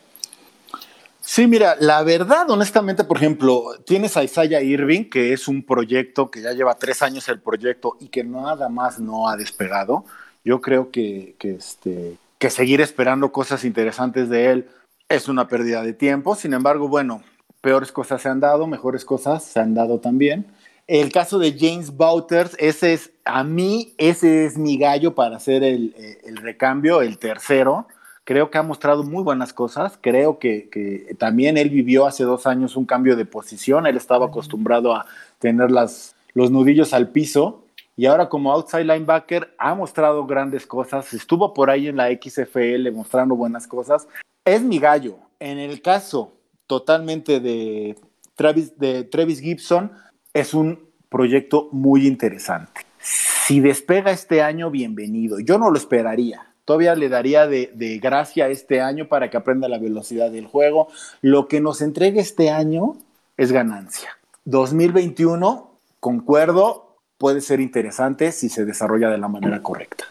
Sí, 1.32 1.46
mira, 1.46 1.76
la 1.78 2.02
verdad, 2.02 2.50
honestamente, 2.50 3.04
por 3.04 3.16
ejemplo, 3.18 3.62
tienes 3.86 4.16
a 4.16 4.24
Isaiah 4.24 4.62
Irving, 4.62 5.04
que 5.04 5.32
es 5.32 5.46
un 5.46 5.62
proyecto 5.62 6.28
que 6.28 6.42
ya 6.42 6.50
lleva 6.54 6.74
tres 6.74 7.02
años 7.02 7.28
el 7.28 7.38
proyecto 7.38 7.96
y 8.00 8.08
que 8.08 8.24
nada 8.24 8.68
más 8.68 8.98
no 8.98 9.28
ha 9.28 9.36
despegado. 9.36 10.04
Yo 10.44 10.60
creo 10.60 10.90
que, 10.90 11.36
que, 11.38 11.52
este, 11.52 12.16
seguir 12.50 12.80
esperando 12.80 13.30
cosas 13.30 13.64
interesantes 13.64 14.28
de 14.28 14.50
él 14.50 14.68
es 15.08 15.28
una 15.28 15.46
pérdida 15.46 15.84
de 15.84 15.92
tiempo. 15.92 16.34
Sin 16.34 16.52
embargo, 16.52 16.88
bueno, 16.88 17.22
peores 17.60 17.92
cosas 17.92 18.22
se 18.22 18.28
han 18.28 18.40
dado, 18.40 18.66
mejores 18.66 19.04
cosas 19.04 19.44
se 19.44 19.60
han 19.60 19.72
dado 19.72 20.00
también. 20.00 20.46
El 20.88 21.12
caso 21.12 21.38
de 21.38 21.56
James 21.56 21.96
Bouters, 21.96 22.56
ese 22.58 22.92
es, 22.92 23.12
a 23.24 23.44
mí, 23.44 23.94
ese 23.98 24.46
es 24.46 24.58
mi 24.58 24.76
gallo 24.78 25.14
para 25.14 25.36
hacer 25.36 25.62
el, 25.62 25.94
eh, 25.96 26.22
el 26.24 26.38
recambio, 26.38 27.02
el 27.02 27.18
tercero. 27.18 27.86
Creo 28.30 28.48
que 28.48 28.58
ha 28.58 28.62
mostrado 28.62 29.02
muy 29.02 29.24
buenas 29.24 29.52
cosas. 29.52 29.98
Creo 30.00 30.38
que, 30.38 30.68
que, 30.70 31.16
también 31.18 31.58
él 31.58 31.68
vivió 31.68 32.06
hace 32.06 32.22
dos 32.22 32.46
años 32.46 32.76
un 32.76 32.86
cambio 32.86 33.16
de 33.16 33.24
posición. 33.24 33.88
Él 33.88 33.96
estaba 33.96 34.26
acostumbrado 34.26 34.94
a 34.94 35.04
tener 35.40 35.72
las, 35.72 36.14
los 36.32 36.52
nudillos 36.52 36.92
al 36.92 37.08
piso. 37.08 37.64
Y 37.96 38.06
ahora 38.06 38.28
como 38.28 38.52
outside 38.52 38.84
linebacker 38.84 39.52
ha 39.58 39.74
mostrado 39.74 40.26
grandes 40.26 40.64
cosas. 40.64 41.12
Estuvo 41.12 41.52
por 41.52 41.70
ahí 41.70 41.88
en 41.88 41.96
la 41.96 42.06
XFL 42.08 42.92
mostrando 42.92 43.34
buenas 43.34 43.66
cosas. 43.66 44.06
Es 44.44 44.62
mi 44.62 44.78
gallo. 44.78 45.16
En 45.40 45.58
el 45.58 45.82
caso 45.82 46.32
totalmente 46.68 47.40
de 47.40 47.96
Travis, 48.36 48.78
de 48.78 49.02
Travis 49.02 49.40
Gibson, 49.40 49.90
es 50.32 50.54
un 50.54 50.78
proyecto 51.08 51.68
muy 51.72 52.06
interesante. 52.06 52.82
Si 53.00 53.58
despega 53.58 54.12
este 54.12 54.40
año, 54.40 54.70
bienvenido. 54.70 55.40
Yo 55.40 55.58
no 55.58 55.68
lo 55.68 55.76
esperaría. 55.76 56.49
Todavía 56.70 56.94
le 56.94 57.08
daría 57.08 57.48
de, 57.48 57.98
gracia 58.00 58.46
este 58.46 58.80
año 58.80 59.08
para 59.08 59.28
que 59.28 59.36
aprenda 59.36 59.68
la 59.68 59.80
velocidad 59.80 60.30
del 60.30 60.46
juego. 60.46 60.86
Lo 61.20 61.48
que 61.48 61.60
nos 61.60 61.82
entregue 61.82 62.20
este 62.20 62.48
año 62.48 62.96
es 63.36 63.50
ganancia. 63.50 64.16
2021, 64.44 65.68
concuerdo, 65.98 66.94
puede 67.18 67.40
ser 67.40 67.58
interesante 67.58 68.30
si 68.30 68.48
se 68.48 68.64
desarrolla 68.64 69.10
de 69.10 69.18
la 69.18 69.26
manera 69.26 69.60
correcta. 69.64 70.04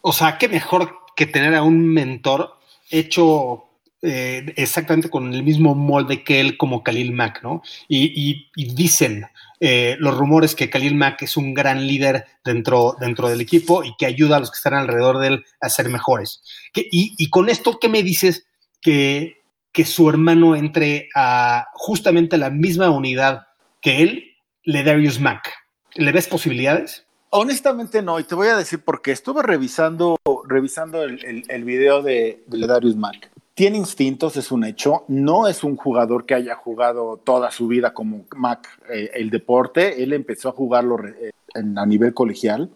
O 0.00 0.14
sea, 0.14 0.38
qué 0.38 0.48
mejor 0.48 0.94
que 1.14 1.26
tener 1.26 1.54
a 1.54 1.62
un 1.62 1.86
mentor 1.86 2.54
hecho 2.88 3.66
eh, 4.02 4.52
exactamente 4.56 5.10
con 5.10 5.32
el 5.32 5.42
mismo 5.42 5.74
molde 5.74 6.22
que 6.22 6.40
él 6.40 6.56
como 6.56 6.82
Khalil 6.82 7.12
Mack, 7.12 7.42
¿no? 7.42 7.62
y 7.88 8.46
dicen, 8.74 9.26
eh, 9.60 9.96
los 9.98 10.16
rumores 10.16 10.54
que 10.54 10.70
Khalil 10.70 10.94
Mack 10.94 11.22
es 11.22 11.36
un 11.36 11.52
gran 11.52 11.86
líder 11.86 12.26
dentro, 12.44 12.96
dentro 13.00 13.28
del 13.28 13.40
equipo 13.40 13.82
y 13.82 13.94
que 13.96 14.06
ayuda 14.06 14.36
a 14.36 14.40
los 14.40 14.50
que 14.50 14.56
están 14.56 14.74
alrededor 14.74 15.18
de 15.18 15.28
él 15.28 15.44
a 15.60 15.68
ser 15.68 15.88
mejores. 15.88 16.42
y, 16.74 17.28
con 17.30 17.48
esto, 17.48 17.78
¿qué 17.80 17.88
me 17.88 18.02
dices 18.02 18.46
que, 18.80 19.42
que 19.72 19.84
su 19.84 20.08
hermano 20.08 20.54
entre 20.54 21.08
a 21.14 21.66
justamente 21.74 22.38
la 22.38 22.50
misma 22.50 22.90
unidad 22.90 23.48
que 23.82 24.02
él, 24.02 24.24
Ledarius 24.62 25.18
Mack? 25.18 25.52
¿Le 25.94 26.12
ves 26.12 26.28
posibilidades? 26.28 27.04
Honestamente 27.30 28.00
no, 28.00 28.20
y 28.20 28.24
te 28.24 28.36
voy 28.36 28.48
a 28.48 28.56
decir 28.56 28.78
por 28.84 29.02
qué. 29.02 29.10
Estuve 29.10 29.42
revisando, 29.42 30.16
revisando 30.46 31.02
el, 31.02 31.44
el, 31.48 31.64
video 31.64 32.00
de, 32.00 32.44
de 32.46 32.58
Ledarius 32.58 32.96
Mack 32.96 33.30
tiene 33.58 33.76
instintos, 33.76 34.36
es 34.36 34.52
un 34.52 34.62
hecho. 34.62 35.02
No 35.08 35.48
es 35.48 35.64
un 35.64 35.74
jugador 35.74 36.26
que 36.26 36.34
haya 36.34 36.54
jugado 36.54 37.16
toda 37.16 37.50
su 37.50 37.66
vida 37.66 37.92
como 37.92 38.24
Mac 38.36 38.68
eh, 38.88 39.10
el 39.14 39.30
deporte. 39.30 40.00
Él 40.00 40.12
empezó 40.12 40.50
a 40.50 40.52
jugarlo 40.52 40.96
eh, 41.04 41.32
a 41.54 41.84
nivel 41.84 42.14
colegial. 42.14 42.70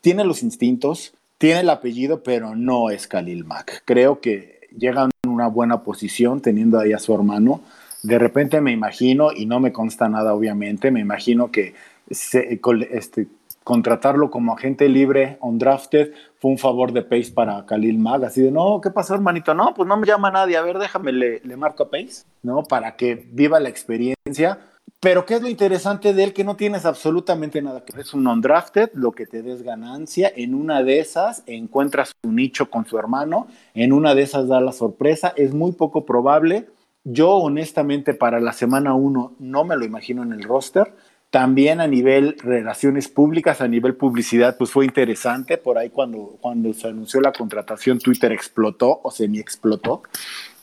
Tiene 0.00 0.24
los 0.24 0.42
instintos, 0.42 1.12
tiene 1.36 1.60
el 1.60 1.68
apellido, 1.68 2.22
pero 2.22 2.56
no 2.56 2.88
es 2.88 3.06
Khalil 3.06 3.44
Mac. 3.44 3.82
Creo 3.84 4.22
que 4.22 4.60
llega 4.74 5.02
en 5.02 5.30
una 5.30 5.48
buena 5.48 5.82
posición 5.82 6.40
teniendo 6.40 6.78
ahí 6.78 6.94
a 6.94 6.98
su 6.98 7.12
hermano. 7.12 7.60
De 8.02 8.18
repente 8.18 8.62
me 8.62 8.72
imagino, 8.72 9.32
y 9.36 9.44
no 9.44 9.60
me 9.60 9.70
consta 9.70 10.08
nada 10.08 10.32
obviamente, 10.32 10.90
me 10.90 11.00
imagino 11.00 11.50
que 11.50 11.74
se, 12.10 12.58
este, 12.90 13.26
contratarlo 13.66 14.30
como 14.30 14.52
agente 14.52 14.88
libre, 14.88 15.38
undrafted, 15.40 16.12
fue 16.38 16.52
un 16.52 16.56
favor 16.56 16.92
de 16.92 17.02
Pace 17.02 17.32
para 17.34 17.66
Khalil 17.66 17.98
Mag, 17.98 18.24
así 18.24 18.40
de, 18.40 18.52
no, 18.52 18.80
¿qué 18.80 18.92
pasó, 18.92 19.12
hermanito? 19.12 19.54
No, 19.54 19.74
pues 19.74 19.88
no 19.88 19.96
me 19.96 20.06
llama 20.06 20.30
nadie, 20.30 20.56
a 20.56 20.62
ver, 20.62 20.78
déjame, 20.78 21.10
le, 21.10 21.40
le 21.40 21.56
marco 21.56 21.82
a 21.82 21.90
Pace, 21.90 22.22
¿no? 22.44 22.62
Para 22.62 22.94
que 22.94 23.26
viva 23.32 23.58
la 23.58 23.68
experiencia. 23.68 24.60
Pero 25.00 25.26
¿qué 25.26 25.34
es 25.34 25.42
lo 25.42 25.48
interesante 25.48 26.14
de 26.14 26.22
él? 26.22 26.32
Que 26.32 26.44
no 26.44 26.54
tienes 26.54 26.84
absolutamente 26.84 27.60
nada 27.60 27.84
que 27.84 27.92
ver. 27.92 28.02
Es 28.02 28.14
un 28.14 28.28
undrafted, 28.28 28.90
lo 28.94 29.10
que 29.10 29.26
te 29.26 29.42
des 29.42 29.64
ganancia. 29.64 30.32
En 30.36 30.54
una 30.54 30.84
de 30.84 31.00
esas 31.00 31.42
encuentras 31.46 32.12
un 32.22 32.36
nicho 32.36 32.70
con 32.70 32.86
su 32.86 32.96
hermano, 33.00 33.48
en 33.74 33.92
una 33.92 34.14
de 34.14 34.22
esas 34.22 34.46
da 34.46 34.60
la 34.60 34.70
sorpresa. 34.70 35.32
Es 35.36 35.52
muy 35.52 35.72
poco 35.72 36.04
probable. 36.06 36.68
Yo 37.02 37.32
honestamente 37.32 38.14
para 38.14 38.38
la 38.38 38.52
semana 38.52 38.94
1 38.94 39.34
no 39.40 39.64
me 39.64 39.76
lo 39.76 39.84
imagino 39.84 40.22
en 40.22 40.32
el 40.32 40.44
roster 40.44 40.94
también 41.30 41.80
a 41.80 41.86
nivel 41.86 42.36
relaciones 42.38 43.08
públicas, 43.08 43.60
a 43.60 43.68
nivel 43.68 43.94
publicidad, 43.94 44.56
pues 44.56 44.70
fue 44.70 44.84
interesante. 44.84 45.58
Por 45.58 45.78
ahí 45.78 45.90
cuando, 45.90 46.38
cuando 46.40 46.72
se 46.72 46.88
anunció 46.88 47.20
la 47.20 47.32
contratación, 47.32 47.98
Twitter 47.98 48.32
explotó 48.32 49.00
o 49.02 49.10
semi 49.10 49.38
explotó, 49.38 50.02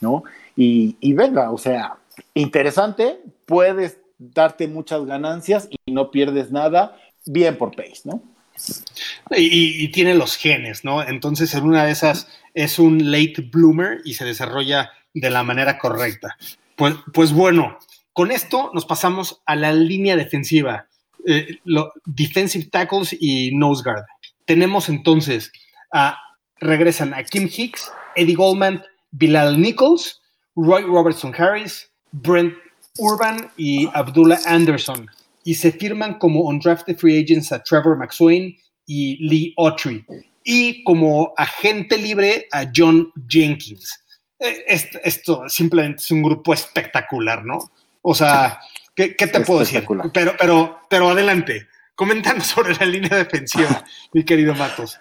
¿no? 0.02 0.24
Y, 0.56 0.98
y 1.00 1.14
venga, 1.14 1.52
o 1.52 1.58
sea, 1.58 1.98
interesante, 2.34 3.20
puedes 3.46 3.98
darte 4.18 4.68
muchas 4.68 5.06
ganancias 5.06 5.70
y 5.86 5.92
no 5.92 6.12
pierdes 6.12 6.52
nada, 6.52 6.98
bien 7.26 7.58
por 7.58 7.76
Pace, 7.76 8.02
¿no? 8.06 8.22
Y, 9.36 9.88
tiene 9.90 10.14
los 10.14 10.36
genes, 10.36 10.84
¿no? 10.84 11.02
Entonces, 11.02 11.54
en 11.56 11.64
una 11.64 11.86
de 11.86 11.92
esas 11.92 12.28
es 12.54 12.78
un 12.78 13.12
late 13.12 13.50
bloomer 13.52 14.02
y 14.06 14.14
se 14.14 14.26
desarrolla 14.26 14.92
de 15.14 15.30
la 15.30 15.44
manera 15.44 15.78
correcta. 15.78 16.38
Pues, 16.76 16.96
pues 17.14 17.34
bueno, 17.34 17.80
con 18.14 18.32
esto 18.32 18.72
nos 18.74 18.86
pasamos 18.86 19.42
a 19.46 19.56
la 19.56 19.74
línea 19.74 20.16
defensiva, 20.16 20.88
eh, 21.26 21.60
defensive 22.06 22.66
tackles 22.66 23.16
y 23.20 23.56
nose 23.56 23.84
guard. 23.84 24.06
Tenemos 24.46 24.90
entonces 24.90 25.52
regresan 26.60 27.14
a 27.14 27.24
Kim 27.24 27.50
Hicks, 27.52 27.92
Eddie 28.16 28.36
Goldman, 28.36 28.84
Bilal 29.12 29.60
Nichols, 29.60 30.22
Roy 30.56 30.84
Robertson 30.84 31.34
Harris, 31.38 31.92
Brent 32.12 32.54
Urban 32.98 33.52
y 33.58 33.88
Abdullah 33.94 34.40
Anderson. 34.46 35.08
Y 35.44 35.56
se 35.56 35.72
firman 35.72 36.20
como 36.20 36.42
undrafted 36.42 36.98
free 36.98 37.22
agents 37.22 37.52
a 37.52 37.62
Trevor 37.62 37.98
McSwain 37.98 38.56
y 38.86 39.18
Lee 39.28 39.54
Autry. 39.58 40.06
Y 40.44 40.84
como 40.84 41.34
agente 41.38 41.98
libre 41.98 42.48
a 42.52 42.66
John 42.74 43.12
Jenkins. 43.28 44.04
Eh, 44.40 44.64
esto, 44.68 45.48
simplemente 45.48 46.02
es 46.02 46.12
un 46.12 46.22
grupo 46.22 46.54
espectacular, 46.54 47.46
¿no? 47.46 47.72
O 48.04 48.14
sea, 48.14 48.60
¿qué, 48.94 49.16
te 49.16 49.40
puedo 49.40 49.62
decir? 49.62 49.84
Pero, 50.14 50.36
pero, 50.38 50.80
pero 50.90 51.10
adelante, 51.10 51.68
comentando 51.96 52.44
sobre 52.44 52.76
la 52.76 52.86
línea 52.86 53.18
defensiva, 53.18 53.84
mi 54.12 54.24
querido 54.24 54.54
Matos. 54.54 55.00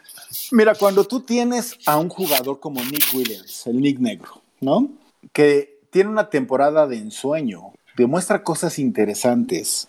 Mira, 0.52 0.74
cuando 0.74 1.04
tú 1.04 1.20
tienes 1.20 1.76
a 1.84 1.98
un 1.98 2.08
jugador 2.08 2.58
como 2.60 2.82
Nick 2.82 3.12
Williams, 3.12 3.66
el 3.66 3.80
Nick 3.80 3.98
Negro, 3.98 4.40
¿no? 4.60 4.88
Que 5.32 5.80
tiene 5.90 6.08
una 6.08 6.30
temporada 6.30 6.86
de 6.86 6.96
ensueño, 6.96 7.72
demuestra 7.96 8.42
cosas 8.42 8.78
interesantes, 8.78 9.88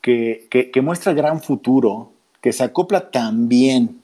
que, 0.00 0.48
que, 0.50 0.82
muestra 0.82 1.14
gran 1.14 1.40
futuro, 1.40 2.12
que 2.42 2.52
se 2.52 2.64
acopla 2.64 3.10
también 3.10 4.02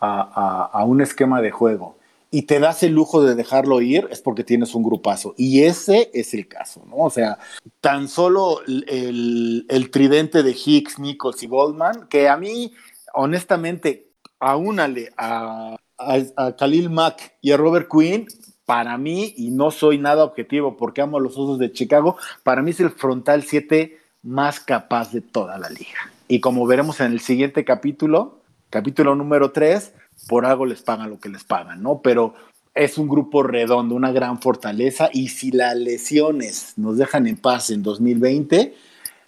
a, 0.00 0.70
a, 0.72 0.84
un 0.84 1.02
esquema 1.02 1.42
de 1.42 1.50
juego 1.50 1.95
y 2.30 2.42
te 2.42 2.60
das 2.60 2.82
el 2.82 2.92
lujo 2.92 3.22
de 3.22 3.34
dejarlo 3.34 3.80
ir, 3.80 4.08
es 4.10 4.20
porque 4.20 4.44
tienes 4.44 4.74
un 4.74 4.82
grupazo. 4.82 5.34
Y 5.36 5.62
ese 5.62 6.10
es 6.12 6.34
el 6.34 6.48
caso, 6.48 6.84
¿no? 6.86 6.96
O 6.96 7.10
sea, 7.10 7.38
tan 7.80 8.08
solo 8.08 8.60
el, 8.66 9.64
el 9.68 9.90
tridente 9.90 10.42
de 10.42 10.52
Hicks, 10.52 10.98
Nichols 10.98 11.42
y 11.42 11.46
Goldman, 11.46 12.08
que 12.08 12.28
a 12.28 12.36
mí, 12.36 12.72
honestamente, 13.14 14.10
aúnale 14.38 15.12
a, 15.16 15.76
a, 15.98 16.56
Khalil 16.56 16.90
Mack 16.90 17.34
y 17.40 17.52
a 17.52 17.56
Robert 17.56 17.88
Quinn, 17.90 18.26
para 18.64 18.98
mí, 18.98 19.32
y 19.36 19.50
no 19.50 19.70
soy 19.70 19.98
nada 19.98 20.24
objetivo 20.24 20.76
porque 20.76 21.00
amo 21.00 21.18
a 21.18 21.20
los 21.20 21.38
Osos 21.38 21.58
de 21.58 21.72
Chicago, 21.72 22.16
para 22.42 22.62
mí 22.62 22.72
es 22.72 22.80
el 22.80 22.90
frontal 22.90 23.44
7 23.44 23.98
más 24.22 24.58
capaz 24.58 25.12
de 25.12 25.20
toda 25.20 25.56
la 25.58 25.70
liga. 25.70 26.12
Y 26.26 26.40
como 26.40 26.66
veremos 26.66 26.98
en 27.00 27.12
el 27.12 27.20
siguiente 27.20 27.64
capítulo, 27.64 28.40
capítulo 28.70 29.14
número 29.14 29.52
3, 29.52 29.92
por 30.28 30.46
algo 30.46 30.66
les 30.66 30.82
pagan 30.82 31.10
lo 31.10 31.18
que 31.18 31.28
les 31.28 31.44
pagan, 31.44 31.82
¿no? 31.82 32.00
Pero 32.02 32.34
es 32.74 32.98
un 32.98 33.08
grupo 33.08 33.42
redondo, 33.42 33.94
una 33.94 34.12
gran 34.12 34.40
fortaleza, 34.40 35.08
y 35.12 35.28
si 35.28 35.50
las 35.50 35.74
lesiones 35.76 36.74
nos 36.76 36.98
dejan 36.98 37.26
en 37.26 37.36
paz 37.36 37.70
en 37.70 37.82
2020, 37.82 38.74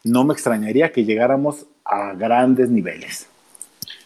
no 0.04 0.24
me 0.24 0.34
extrañaría 0.34 0.92
que 0.92 1.04
llegáramos 1.04 1.66
a 1.84 2.12
grandes 2.14 2.68
niveles. 2.68 3.26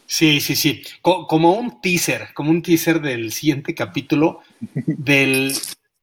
Sí, 0.06 0.40
sí, 0.40 0.56
sí. 0.56 0.82
como 1.00 1.54
un 1.54 1.80
teaser, 1.80 2.28
como 2.34 2.50
un 2.50 2.62
teaser 2.62 3.00
del 3.00 3.32
siguiente 3.32 3.74
capítulo, 3.74 4.40
del 4.86 5.52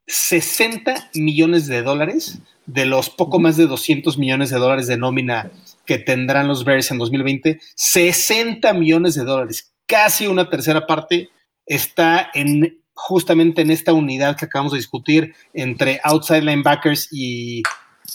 60 0.08 1.12
millones 1.14 1.68
de 1.68 1.84
dólares, 1.84 2.40
de 2.66 2.86
los 2.86 3.10
poco 3.10 3.40
más 3.40 3.56
de 3.56 3.68
200 3.68 4.18
millones 4.18 4.50
de 4.50 4.58
dólares 4.58 4.88
de 4.88 4.98
nómina 4.98 5.52
que 5.86 5.98
tendrán 5.98 6.48
los 6.48 6.66
Bears 6.66 6.92
en 6.92 6.98
2020, 6.98 7.60
60 7.76 8.74
millones 8.74 9.16
de 9.16 9.24
dólares, 9.24 9.72
casi 9.90 10.28
una 10.28 10.50
tercera 10.50 10.88
parte, 10.88 11.30
está 11.66 12.32
en 12.34 12.80
justamente 12.94 13.62
en 13.62 13.72
esta 13.72 13.94
unidad 13.94 14.38
que 14.38 14.46
acabamos 14.46 14.74
de 14.74 14.78
discutir 14.78 15.34
entre 15.54 16.00
outside 16.04 16.42
linebackers 16.42 17.08
y, 17.12 17.64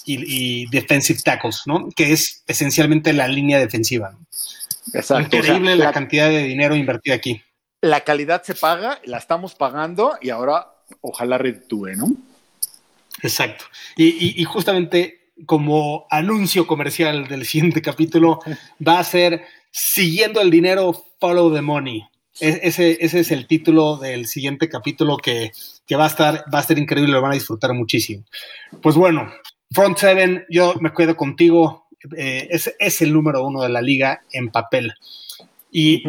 y 0.05 0.67
defensive 0.71 1.21
tackles, 1.25 1.63
¿no? 1.67 1.89
Que 1.97 2.13
es 2.13 2.45
esencialmente 2.47 3.13
la 3.13 3.27
línea 3.29 3.59
defensiva. 3.59 4.17
Exacto. 4.93 5.37
Increíble 5.37 5.77
la, 5.77 5.93
cantidad 5.93 6.29
de 6.29 6.45
dinero 6.45 6.77
invertido 6.77 7.17
aquí. 7.17 7.43
La 7.81 8.03
calidad 8.03 8.43
se 8.43 8.55
paga, 8.55 9.01
la 9.05 9.19
estamos 9.19 9.55
pagando 9.55 10.17
y 10.21 10.31
ahora 10.31 10.75
ojalá 11.01 11.39
retúe, 11.39 11.97
¿no? 11.97 12.09
Exacto. 13.23 13.65
Y, 13.97 14.43
justamente 14.45 15.24
como 15.47 16.07
anuncio 16.11 16.67
comercial 16.67 17.27
del 17.27 17.45
siguiente 17.45 17.83
capítulo 17.83 18.41
va 18.81 18.99
a 18.99 19.05
ser 19.05 19.43
Siguiendo 19.77 20.41
el 20.41 20.53
dinero, 20.53 20.93
follow 21.19 21.53
the 21.53 21.61
money. 21.61 22.07
E, 22.39 22.61
ese, 22.63 22.97
ese, 23.01 23.19
es 23.19 23.33
el 23.33 23.49
título 23.49 23.97
del 23.97 24.27
siguiente 24.27 24.69
capítulo 24.69 25.17
que, 25.17 25.51
va, 25.97 26.05
a 26.05 26.07
estar, 26.07 26.45
va 26.55 26.59
a 26.59 26.61
estar 26.61 26.79
increíble, 26.79 27.13
lo 27.13 27.21
van 27.21 27.33
a 27.33 27.35
disfrutar 27.35 27.75
muchísimo. 27.75 28.23
Pues 28.81 28.95
bueno, 28.95 29.29
Front 29.73 29.99
Seven, 29.99 30.45
yo 30.49 30.75
me 30.81 30.93
quedo 30.93 31.17
contigo. 31.17 31.89
Eh, 32.17 32.47
es, 32.51 33.03
el 33.03 33.13
número 33.13 33.45
uno 33.45 33.63
de 33.63 33.69
la 33.69 33.83
liga 33.83 34.23
en 34.31 34.51
papel. 34.51 34.95
Y 35.73 36.05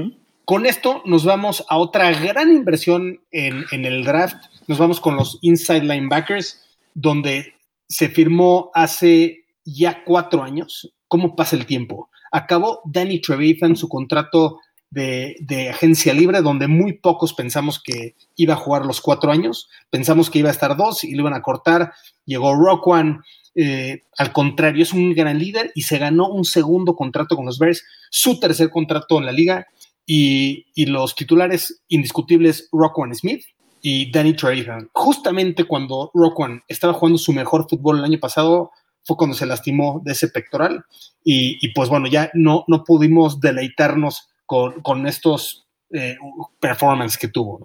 con 0.45 0.67
esto 0.67 1.01
nos 1.05 1.25
vamos 1.25 1.65
a 1.67 1.77
otra 1.77 2.11
gran 2.11 2.51
inversión 2.51 3.19
en, 3.31 3.65
el 3.71 4.03
draft. 4.03 4.37
Nos 4.67 4.77
vamos 4.77 4.99
con 4.99 5.15
los 5.15 5.39
inside 5.41 5.81
linebackers, 5.81 6.61
donde 6.93 7.54
se 7.87 8.09
firmó 8.09 8.71
hace 8.73 9.45
ya 9.63 10.03
cuatro 10.03 10.43
años. 10.43 10.93
¿Cómo 11.07 11.35
pasa 11.35 11.55
el 11.55 11.65
tiempo? 11.65 12.09
Acabó 12.31 12.81
Danny 12.85 13.21
Trevathan 13.21 13.75
su 13.75 13.87
contrato 13.87 14.59
de, 14.89 15.35
de, 15.41 15.69
agencia 15.69 16.13
libre, 16.13 16.41
donde 16.41 16.67
muy 16.67 16.93
pocos 16.93 17.33
pensamos 17.33 17.81
que 17.81 18.15
iba 18.35 18.53
a 18.53 18.57
jugar 18.57 18.85
los 18.85 19.01
cuatro 19.01 19.31
años. 19.31 19.69
Pensamos 19.89 20.29
que 20.29 20.39
iba 20.39 20.49
a 20.49 20.53
estar 20.53 20.77
dos 20.77 21.03
y 21.03 21.13
lo 21.15 21.21
iban 21.21 21.33
a 21.33 21.41
cortar. 21.41 21.93
Llegó 22.25 22.55
Roquan, 22.55 23.21
eh, 23.55 24.03
al 24.17 24.33
contrario, 24.33 24.83
es 24.83 24.91
un 24.91 25.13
gran 25.13 25.39
líder 25.39 25.71
y 25.75 25.83
se 25.83 25.97
ganó 25.97 26.27
un 26.27 26.43
segundo 26.43 26.95
contrato 26.95 27.37
con 27.37 27.45
los 27.45 27.57
Bears, 27.57 27.83
su 28.11 28.39
tercer 28.39 28.69
contrato 28.69 29.17
en 29.17 29.25
la 29.25 29.31
liga. 29.31 29.67
Y, 30.05 30.65
los 30.85 31.15
titulares 31.15 31.81
indiscutibles, 31.87 32.69
Rockwan 32.71 33.15
Smith 33.15 33.43
y 33.87 34.09
Danny 34.09 34.33
Trevathan. 34.33 34.89
Justamente 34.93 35.65
cuando 35.65 36.09
Rockwan 36.15 36.63
estaba 36.67 36.93
jugando 36.93 37.19
su 37.19 37.31
mejor 37.33 37.67
fútbol 37.69 37.99
el 37.99 38.05
año 38.05 38.19
pasado, 38.19 38.71
fue 39.03 39.15
cuando 39.15 39.35
se 39.35 39.45
lastimó 39.45 40.01
de 40.03 40.13
ese 40.13 40.27
pectoral. 40.29 40.83
Y, 41.23 41.71
pues 41.73 41.89
bueno, 41.89 42.07
ya 42.07 42.31
no, 42.33 42.65
no 42.67 42.83
pudimos 42.83 43.39
deleitarnos 43.39 44.27
con, 44.47 45.05
estos 45.05 45.67
eh, 45.91 46.17
performances 46.59 47.19
que 47.19 47.27
tuvo. 47.27 47.61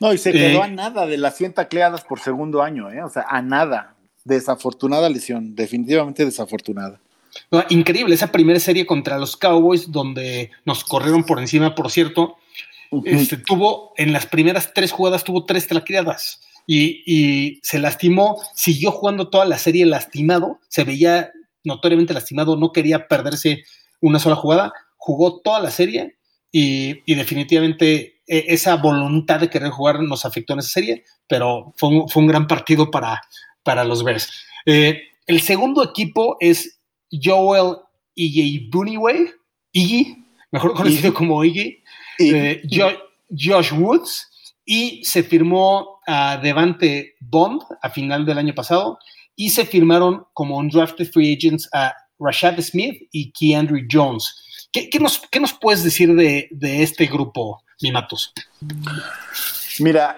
¿no? 0.00 0.12
y 0.12 0.18
se 0.18 0.32
quedó 0.32 0.58
eh, 0.58 0.62
a 0.62 0.66
nada 0.66 1.06
de 1.06 1.18
las 1.18 1.36
100 1.36 1.54
tacleadas 1.54 2.02
por 2.02 2.18
segundo 2.18 2.60
año, 2.60 2.88
o 2.88 3.08
sea, 3.08 3.24
a 3.28 3.40
nada 3.40 3.94
desafortunada 4.24 5.08
lesión, 5.08 5.54
definitivamente 5.54 6.24
desafortunada. 6.24 6.98
increíble, 7.68 8.16
esa 8.16 8.32
primera 8.32 8.58
serie 8.58 8.86
contra 8.86 9.18
los 9.18 9.36
Cowboys, 9.36 9.92
donde 9.92 10.50
nos 10.64 10.82
corrieron 10.82 11.22
por 11.22 11.38
encima, 11.38 11.76
por 11.76 11.92
cierto, 11.92 12.38
este, 13.04 13.36
tuvo, 13.38 13.92
en 13.96 14.12
las 14.12 14.26
primeras 14.26 14.72
tres 14.74 14.92
jugadas, 14.92 15.24
tuvo 15.24 15.44
tres 15.44 15.66
tlaqueadas 15.66 16.40
y, 16.66 17.02
y 17.06 17.60
se 17.62 17.78
lastimó, 17.78 18.40
siguió 18.54 18.90
jugando 18.90 19.28
toda 19.28 19.44
la 19.44 19.58
serie 19.58 19.86
lastimado, 19.86 20.60
se 20.68 20.84
veía 20.84 21.30
notoriamente 21.64 22.14
lastimado, 22.14 22.56
no 22.56 22.72
quería 22.72 23.08
perderse 23.08 23.64
una 24.00 24.18
sola 24.18 24.36
jugada, 24.36 24.72
jugó 24.96 25.40
toda 25.40 25.60
la 25.60 25.70
serie 25.70 26.16
y, 26.50 27.14
definitivamente 27.14 28.20
e, 28.26 28.44
esa 28.48 28.76
voluntad 28.76 29.40
de 29.40 29.50
querer 29.50 29.70
jugar 29.70 30.00
nos 30.00 30.24
afectó 30.24 30.52
en 30.52 30.60
esa 30.60 30.68
serie, 30.68 31.04
pero 31.26 31.74
fue 31.76 31.90
un 31.90 32.26
gran 32.26 32.46
partido 32.46 32.90
para, 32.90 33.20
para 33.62 33.84
los 33.84 34.04
Bears. 34.04 34.30
Eh, 34.66 35.02
el 35.26 35.40
segundo 35.40 35.82
equipo 35.82 36.36
es 36.40 36.80
Joel 37.10 37.78
Iggy 38.14 38.68
Buniway, 38.70 39.30
Iggy, 39.72 40.24
mejor 40.52 40.74
conocido 40.74 41.12
como 41.12 41.44
Iggy, 41.44 41.82
eh, 42.18 42.62
Josh 43.30 43.72
Woods, 43.72 44.30
y 44.64 45.04
se 45.04 45.22
firmó 45.22 46.00
a 46.06 46.38
Devante 46.38 47.14
Bond 47.20 47.62
a 47.82 47.90
final 47.90 48.24
del 48.24 48.38
año 48.38 48.54
pasado, 48.54 48.98
y 49.36 49.50
se 49.50 49.66
firmaron 49.66 50.24
como 50.32 50.56
undrafted 50.56 51.10
free 51.10 51.34
agents 51.36 51.68
a 51.72 51.94
Rashad 52.18 52.60
Smith 52.60 53.08
y 53.12 53.32
Keandre 53.32 53.86
Jones. 53.90 54.68
¿Qué, 54.72 54.98
nos, 54.98 55.22
nos, 55.40 55.52
puedes 55.52 55.84
decir 55.84 56.14
de, 56.14 56.48
de 56.50 56.82
este 56.82 57.06
grupo, 57.06 57.62
Mimatos? 57.80 58.32
Mira, 59.78 60.16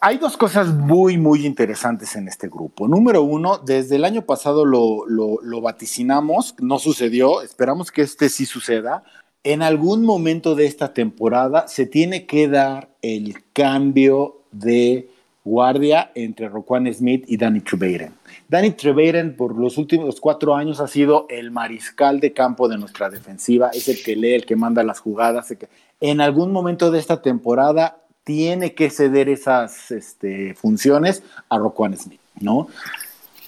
hay 0.00 0.18
dos 0.18 0.36
cosas 0.36 0.68
muy, 0.68 1.18
muy 1.18 1.46
interesantes 1.46 2.16
en 2.16 2.28
este 2.28 2.48
grupo. 2.48 2.88
Número 2.88 3.22
uno, 3.22 3.58
desde 3.58 3.96
el 3.96 4.04
año 4.04 4.22
pasado 4.22 4.64
lo, 4.64 5.06
lo, 5.06 5.60
vaticinamos, 5.60 6.54
no 6.58 6.78
sucedió, 6.78 7.42
esperamos 7.42 7.90
que 7.90 8.02
este 8.02 8.28
sí 8.28 8.46
suceda. 8.46 9.02
En 9.46 9.62
algún 9.62 10.02
momento 10.02 10.56
de 10.56 10.66
esta 10.66 10.92
temporada 10.92 11.68
se 11.68 11.86
tiene 11.86 12.26
que 12.26 12.48
dar 12.48 12.88
el 13.00 13.44
cambio 13.52 14.40
de 14.50 15.08
guardia 15.44 16.10
entre 16.16 16.48
Roquan 16.48 16.92
Smith 16.92 17.22
y 17.28 17.36
Danny 17.36 17.60
Trevathan. 17.60 18.12
Danny 18.48 18.72
Trevathan 18.72 19.36
por 19.36 19.56
los 19.56 19.78
últimos 19.78 20.20
cuatro 20.20 20.56
años 20.56 20.80
ha 20.80 20.88
sido 20.88 21.28
el 21.30 21.52
mariscal 21.52 22.18
de 22.18 22.32
campo 22.32 22.66
de 22.66 22.76
nuestra 22.76 23.08
defensiva, 23.08 23.70
es 23.72 23.86
el 23.86 24.02
que 24.02 24.16
lee, 24.16 24.34
el 24.34 24.46
que 24.46 24.56
manda 24.56 24.82
las 24.82 24.98
jugadas. 24.98 25.54
En 26.00 26.20
algún 26.20 26.50
momento 26.50 26.90
de 26.90 26.98
esta 26.98 27.22
temporada 27.22 27.98
tiene 28.24 28.74
que 28.74 28.90
ceder 28.90 29.28
esas 29.28 29.92
este, 29.92 30.54
funciones 30.54 31.22
a 31.48 31.58
Roquan 31.58 31.96
Smith, 31.96 32.20
¿no? 32.40 32.66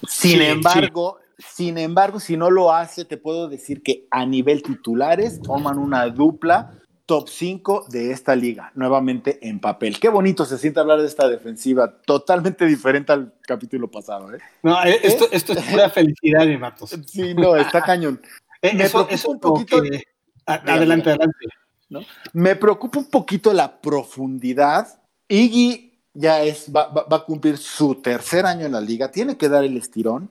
Sin 0.07 0.41
embargo, 0.41 1.19
sin 1.39 1.77
embargo, 1.77 2.19
si 2.19 2.37
no 2.37 2.51
lo 2.51 2.73
hace, 2.73 3.05
te 3.05 3.17
puedo 3.17 3.47
decir 3.47 3.81
que 3.81 4.07
a 4.11 4.25
nivel 4.25 4.61
titulares 4.61 5.41
toman 5.41 5.77
una 5.77 6.07
dupla 6.09 6.79
top 7.05 7.27
5 7.27 7.85
de 7.89 8.11
esta 8.11 8.35
liga, 8.35 8.71
nuevamente 8.75 9.39
en 9.47 9.59
papel. 9.59 9.99
Qué 9.99 10.09
bonito 10.09 10.45
se 10.45 10.59
siente 10.59 10.79
hablar 10.79 11.01
de 11.01 11.07
esta 11.07 11.27
defensiva, 11.27 12.01
totalmente 12.01 12.65
diferente 12.65 13.11
al 13.11 13.33
capítulo 13.41 13.89
pasado. 13.89 14.31
¿eh? 14.31 14.37
No, 14.61 14.83
eh, 14.83 14.99
esto, 15.01 15.27
esto 15.31 15.53
es 15.53 15.63
pura 15.63 15.89
felicidad, 15.89 16.45
mi 16.45 16.57
Matos. 16.57 16.91
Sí, 17.07 17.33
no, 17.33 17.55
está 17.55 17.81
cañón. 17.81 18.21
Eh, 18.61 18.73
Me 18.75 18.83
eso, 18.83 19.07
preocupa 19.07 19.29
un 19.29 19.39
poquito. 19.39 19.81
Que... 19.81 20.03
Adelante, 20.45 21.11
adelante. 21.11 21.45
¿no? 21.87 22.01
Me 22.33 22.57
preocupa 22.57 22.99
un 22.99 23.09
poquito 23.09 23.53
la 23.53 23.79
profundidad. 23.79 25.01
Iggy 25.29 25.97
ya 26.13 26.43
es, 26.43 26.69
va, 26.75 26.89
va, 26.89 27.05
va, 27.05 27.17
a 27.17 27.23
cumplir 27.23 27.57
su 27.57 27.95
tercer 27.95 28.45
año 28.45 28.65
en 28.65 28.73
la 28.73 28.81
liga, 28.81 29.11
tiene 29.11 29.37
que 29.37 29.47
dar 29.47 29.63
el 29.63 29.77
estirón. 29.77 30.29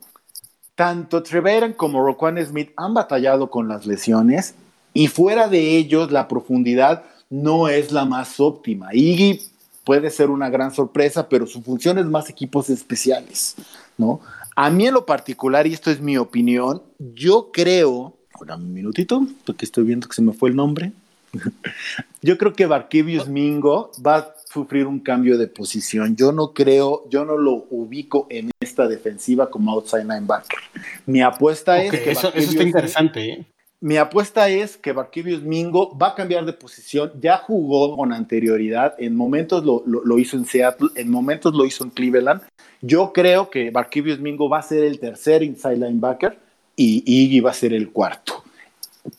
Tanto 0.78 1.24
Treveran 1.24 1.72
como 1.72 2.06
Roquan 2.06 2.38
Smith 2.46 2.70
han 2.76 2.94
batallado 2.94 3.50
con 3.50 3.66
las 3.66 3.84
lesiones 3.84 4.54
y 4.94 5.08
fuera 5.08 5.48
de 5.48 5.76
ellos 5.76 6.12
la 6.12 6.28
profundidad 6.28 7.02
no 7.30 7.66
es 7.66 7.90
la 7.90 8.04
más 8.04 8.38
óptima. 8.38 8.90
Iggy 8.92 9.42
puede 9.82 10.08
ser 10.08 10.30
una 10.30 10.50
gran 10.50 10.72
sorpresa, 10.72 11.28
pero 11.28 11.48
su 11.48 11.62
función 11.62 11.98
es 11.98 12.06
más 12.06 12.30
equipos 12.30 12.70
especiales, 12.70 13.56
¿no? 13.96 14.20
A 14.54 14.70
mí 14.70 14.86
en 14.86 14.94
lo 14.94 15.04
particular, 15.04 15.66
y 15.66 15.72
esto 15.72 15.90
es 15.90 16.00
mi 16.00 16.16
opinión, 16.16 16.80
yo 17.00 17.50
creo, 17.52 18.14
ahora 18.34 18.54
un 18.54 18.72
minutito, 18.72 19.26
porque 19.44 19.64
estoy 19.64 19.82
viendo 19.82 20.06
que 20.06 20.14
se 20.14 20.22
me 20.22 20.32
fue 20.32 20.50
el 20.50 20.54
nombre. 20.54 20.92
yo 22.22 22.38
creo 22.38 22.52
que 22.52 22.66
Barkevius 22.66 23.26
Mingo 23.26 23.90
va 24.06 24.32
sufrir 24.52 24.86
un 24.86 25.00
cambio 25.00 25.36
de 25.38 25.46
posición. 25.48 26.16
Yo 26.16 26.32
no 26.32 26.52
creo, 26.52 27.08
yo 27.10 27.24
no 27.24 27.36
lo 27.36 27.66
ubico 27.70 28.26
en 28.30 28.50
esta 28.60 28.88
defensiva 28.88 29.50
como 29.50 29.72
outside 29.72 30.04
linebacker. 30.04 30.58
Mi 31.06 31.22
apuesta 31.22 31.74
okay, 31.74 31.86
es 31.86 32.00
que 32.00 32.10
eso, 32.10 32.32
eso 32.34 32.50
está 32.50 32.62
interesante, 32.62 33.28
¿eh? 33.28 33.46
Mi 33.80 33.96
apuesta 33.96 34.48
es 34.48 34.76
que 34.76 34.92
Barkevius 34.92 35.42
Mingo 35.42 35.96
va 35.96 36.08
a 36.08 36.14
cambiar 36.16 36.44
de 36.44 36.52
posición. 36.52 37.12
Ya 37.20 37.36
jugó 37.36 37.96
con 37.96 38.12
anterioridad. 38.12 38.96
En 38.98 39.14
momentos 39.14 39.64
lo, 39.64 39.84
lo, 39.86 40.04
lo, 40.04 40.18
hizo 40.18 40.36
en 40.36 40.46
Seattle, 40.46 40.88
en 40.96 41.08
momentos 41.08 41.54
lo 41.54 41.64
hizo 41.64 41.84
en 41.84 41.90
Cleveland. 41.90 42.42
Yo 42.80 43.12
creo 43.12 43.50
que 43.50 43.70
Barkevius 43.70 44.18
Mingo 44.18 44.48
va 44.48 44.58
a 44.58 44.62
ser 44.62 44.82
el 44.82 44.98
tercer 44.98 45.44
inside 45.44 45.76
linebacker 45.76 46.40
y 46.74 47.04
Iggy 47.06 47.38
va 47.38 47.50
a 47.50 47.54
ser 47.54 47.72
el 47.72 47.90
cuarto. 47.92 48.42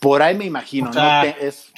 Por 0.01 0.21
ahí 0.21 0.35
me 0.35 0.45
imagino, 0.45 0.89
o 0.89 0.93
sea, 0.93 1.23
¿no? 1.23 1.47
Es... 1.47 1.71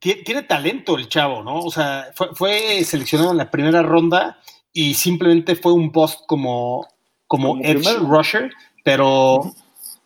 Tiene 0.00 0.42
talento 0.42 0.96
el 0.96 1.08
chavo, 1.08 1.42
¿no? 1.42 1.60
O 1.60 1.70
sea, 1.70 2.08
fue, 2.14 2.28
fue, 2.34 2.84
seleccionado 2.84 3.32
en 3.32 3.38
la 3.38 3.50
primera 3.50 3.82
ronda 3.82 4.38
y 4.72 4.94
simplemente 4.94 5.56
fue 5.56 5.72
un 5.72 5.90
post 5.90 6.20
como, 6.26 6.86
como, 7.26 7.48
como 7.48 7.64
edge 7.64 7.82
primero. 7.82 8.00
rusher, 8.06 8.52
pero. 8.84 9.36
Uh 9.36 9.44
-huh 9.44 9.54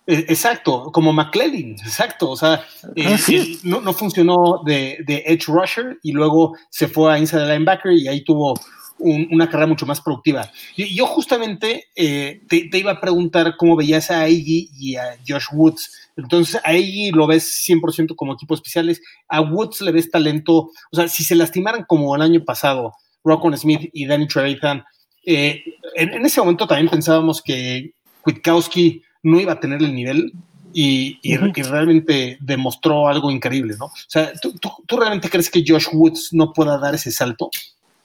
Exacto, 0.04 0.90
como 0.90 1.12
McClellan, 1.12 1.72
exacto. 1.72 2.30
O 2.30 2.36
sea, 2.36 2.64
eh, 2.96 3.16
él 3.28 3.58
no, 3.62 3.80
no, 3.80 3.92
funcionó 3.92 4.60
de, 4.64 4.98
de, 5.06 5.22
edge 5.26 5.46
rusher 5.46 5.98
y 6.02 6.12
luego 6.12 6.56
se 6.70 6.88
fue 6.88 7.12
a 7.12 7.18
inside 7.18 7.46
linebacker 7.46 7.92
y 7.92 8.08
ahí 8.08 8.24
tuvo 8.24 8.54
un, 9.02 9.28
una 9.30 9.46
carrera 9.48 9.66
mucho 9.66 9.86
más 9.86 10.00
productiva. 10.00 10.50
Y 10.76 10.94
yo 10.94 11.06
justamente 11.06 11.86
eh, 11.94 12.40
te, 12.48 12.68
te, 12.68 12.78
iba 12.78 12.92
a 12.92 13.00
preguntar 13.00 13.56
cómo 13.56 13.76
veías 13.76 14.10
a 14.10 14.28
Iggy 14.28 14.70
y 14.78 14.96
a 14.96 15.18
Josh 15.26 15.46
Woods. 15.52 16.10
Entonces, 16.16 16.60
a 16.64 16.74
Iggy 16.74 17.10
lo 17.10 17.26
ves 17.26 17.66
100% 17.68 18.14
como 18.16 18.34
equipos 18.34 18.58
especiales, 18.58 19.02
a 19.28 19.40
Woods 19.40 19.80
le 19.80 19.92
ves 19.92 20.10
talento. 20.10 20.70
O 20.90 20.96
sea, 20.96 21.08
si 21.08 21.24
se 21.24 21.34
lastimaran 21.34 21.84
como 21.86 22.14
el 22.14 22.22
año 22.22 22.44
pasado, 22.44 22.94
Rockon 23.24 23.56
Smith 23.56 23.90
y 23.92 24.06
Danny 24.06 24.26
Trevathan, 24.26 24.84
eh, 25.24 25.62
en, 25.94 26.14
en 26.14 26.26
ese 26.26 26.40
momento 26.40 26.66
también 26.66 26.88
pensábamos 26.88 27.42
que 27.42 27.92
Kwiatkowski 28.22 29.02
no 29.22 29.40
iba 29.40 29.52
a 29.52 29.60
tener 29.60 29.82
el 29.82 29.94
nivel 29.94 30.32
y, 30.72 31.18
y, 31.22 31.36
uh 31.36 31.42
-huh. 31.42 31.52
y, 31.54 31.62
realmente 31.62 32.38
demostró 32.40 33.08
algo 33.08 33.30
increíble, 33.30 33.74
¿no? 33.78 33.86
O 33.86 33.92
sea, 34.08 34.32
¿tú, 34.40 34.54
¿tú, 34.58 34.70
tú, 34.86 34.96
realmente 34.96 35.28
crees 35.28 35.50
que 35.50 35.64
Josh 35.66 35.88
Woods 35.92 36.30
no 36.32 36.52
pueda 36.52 36.78
dar 36.78 36.94
ese 36.94 37.10
salto? 37.10 37.50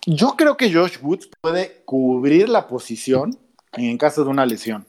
Yo 0.10 0.38
creo 0.38 0.56
que 0.56 0.74
Josh 0.74 1.00
Woods 1.02 1.30
puede 1.42 1.82
cubrir 1.84 2.48
la 2.48 2.70
posición 2.70 3.38
en 3.74 3.98
caso 3.98 4.24
de 4.24 4.30
una 4.30 4.46
lesión. 4.46 4.88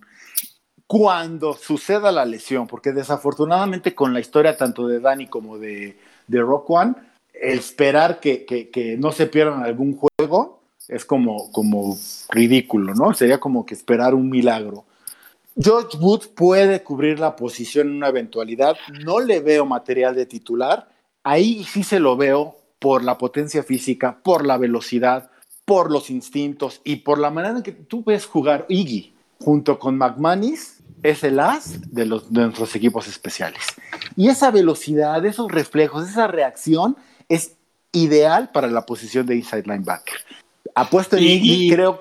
Cuando 0.86 1.54
suceda 1.54 2.12
la 2.12 2.24
lesión, 2.24 2.68
porque 2.68 2.92
desafortunadamente 2.92 3.96
con 3.96 4.14
la 4.14 4.20
historia 4.20 4.56
tanto 4.56 4.86
de 4.86 5.00
Dani 5.00 5.26
como 5.26 5.58
de, 5.58 5.98
de 6.28 6.40
Rock 6.40 6.70
One, 6.70 6.94
esperar 7.32 8.20
que, 8.20 8.44
que, 8.44 8.70
que, 8.70 8.96
no 8.96 9.10
se 9.10 9.26
pierdan 9.26 9.64
algún 9.64 9.98
juego 9.98 10.60
es 10.86 11.04
como, 11.04 11.50
como 11.50 11.98
ridículo, 12.30 12.94
¿no? 12.94 13.12
Sería 13.12 13.40
como 13.40 13.66
que 13.66 13.74
esperar 13.74 14.14
un 14.14 14.30
milagro. 14.30 14.84
George 15.60 15.98
Woods 15.98 16.28
puede 16.28 16.84
cubrir 16.84 17.18
la 17.18 17.34
posición 17.34 17.88
en 17.88 17.96
una 17.96 18.08
eventualidad. 18.08 18.76
No 19.04 19.18
le 19.18 19.40
veo 19.40 19.66
material 19.66 20.14
de 20.14 20.26
titular. 20.26 20.88
Ahí 21.24 21.64
sí 21.64 21.82
se 21.82 21.98
lo 21.98 22.16
veo 22.16 22.57
por 22.78 23.04
la 23.04 23.18
potencia 23.18 23.62
física, 23.62 24.20
por 24.22 24.46
la 24.46 24.56
velocidad, 24.56 25.30
por 25.64 25.90
los 25.90 26.10
instintos 26.10 26.80
y 26.84 26.96
por 26.96 27.18
la 27.18 27.30
manera 27.30 27.56
en 27.56 27.62
que 27.62 27.72
tú 27.72 28.02
ves 28.04 28.26
jugar 28.26 28.66
Iggy 28.68 29.14
junto 29.40 29.78
con 29.78 29.98
McManus 29.98 30.78
es 31.02 31.22
el 31.22 31.38
as 31.38 31.92
de, 31.92 32.06
los, 32.06 32.32
de 32.32 32.42
nuestros 32.42 32.74
equipos 32.74 33.06
especiales. 33.06 33.62
Y 34.16 34.28
esa 34.28 34.50
velocidad, 34.50 35.24
esos 35.24 35.50
reflejos, 35.50 36.08
esa 36.08 36.26
reacción 36.26 36.96
es 37.28 37.56
ideal 37.92 38.50
para 38.50 38.68
la 38.68 38.84
posición 38.86 39.26
de 39.26 39.36
inside 39.36 39.64
linebacker. 39.64 40.18
Apuesto 40.74 41.16
en 41.16 41.24
Iggy, 41.24 41.70
creo. 41.70 42.00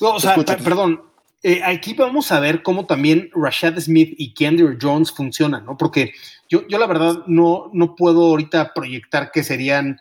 No, 0.00 0.14
o 0.14 0.20
sea, 0.20 0.34
perdón, 0.34 1.02
eh, 1.42 1.60
aquí 1.64 1.94
vamos 1.94 2.30
a 2.30 2.40
ver 2.40 2.62
cómo 2.62 2.86
también 2.86 3.30
Rashad 3.34 3.78
Smith 3.78 4.14
y 4.16 4.32
Kendrick 4.34 4.78
Jones 4.80 5.10
funcionan, 5.10 5.64
¿no? 5.64 5.76
Porque 5.76 6.12
yo, 6.48 6.66
yo 6.68 6.78
la 6.78 6.86
verdad 6.86 7.24
no, 7.26 7.70
no 7.72 7.96
puedo 7.96 8.26
ahorita 8.26 8.72
proyectar 8.74 9.30
que 9.32 9.42
serían 9.42 10.00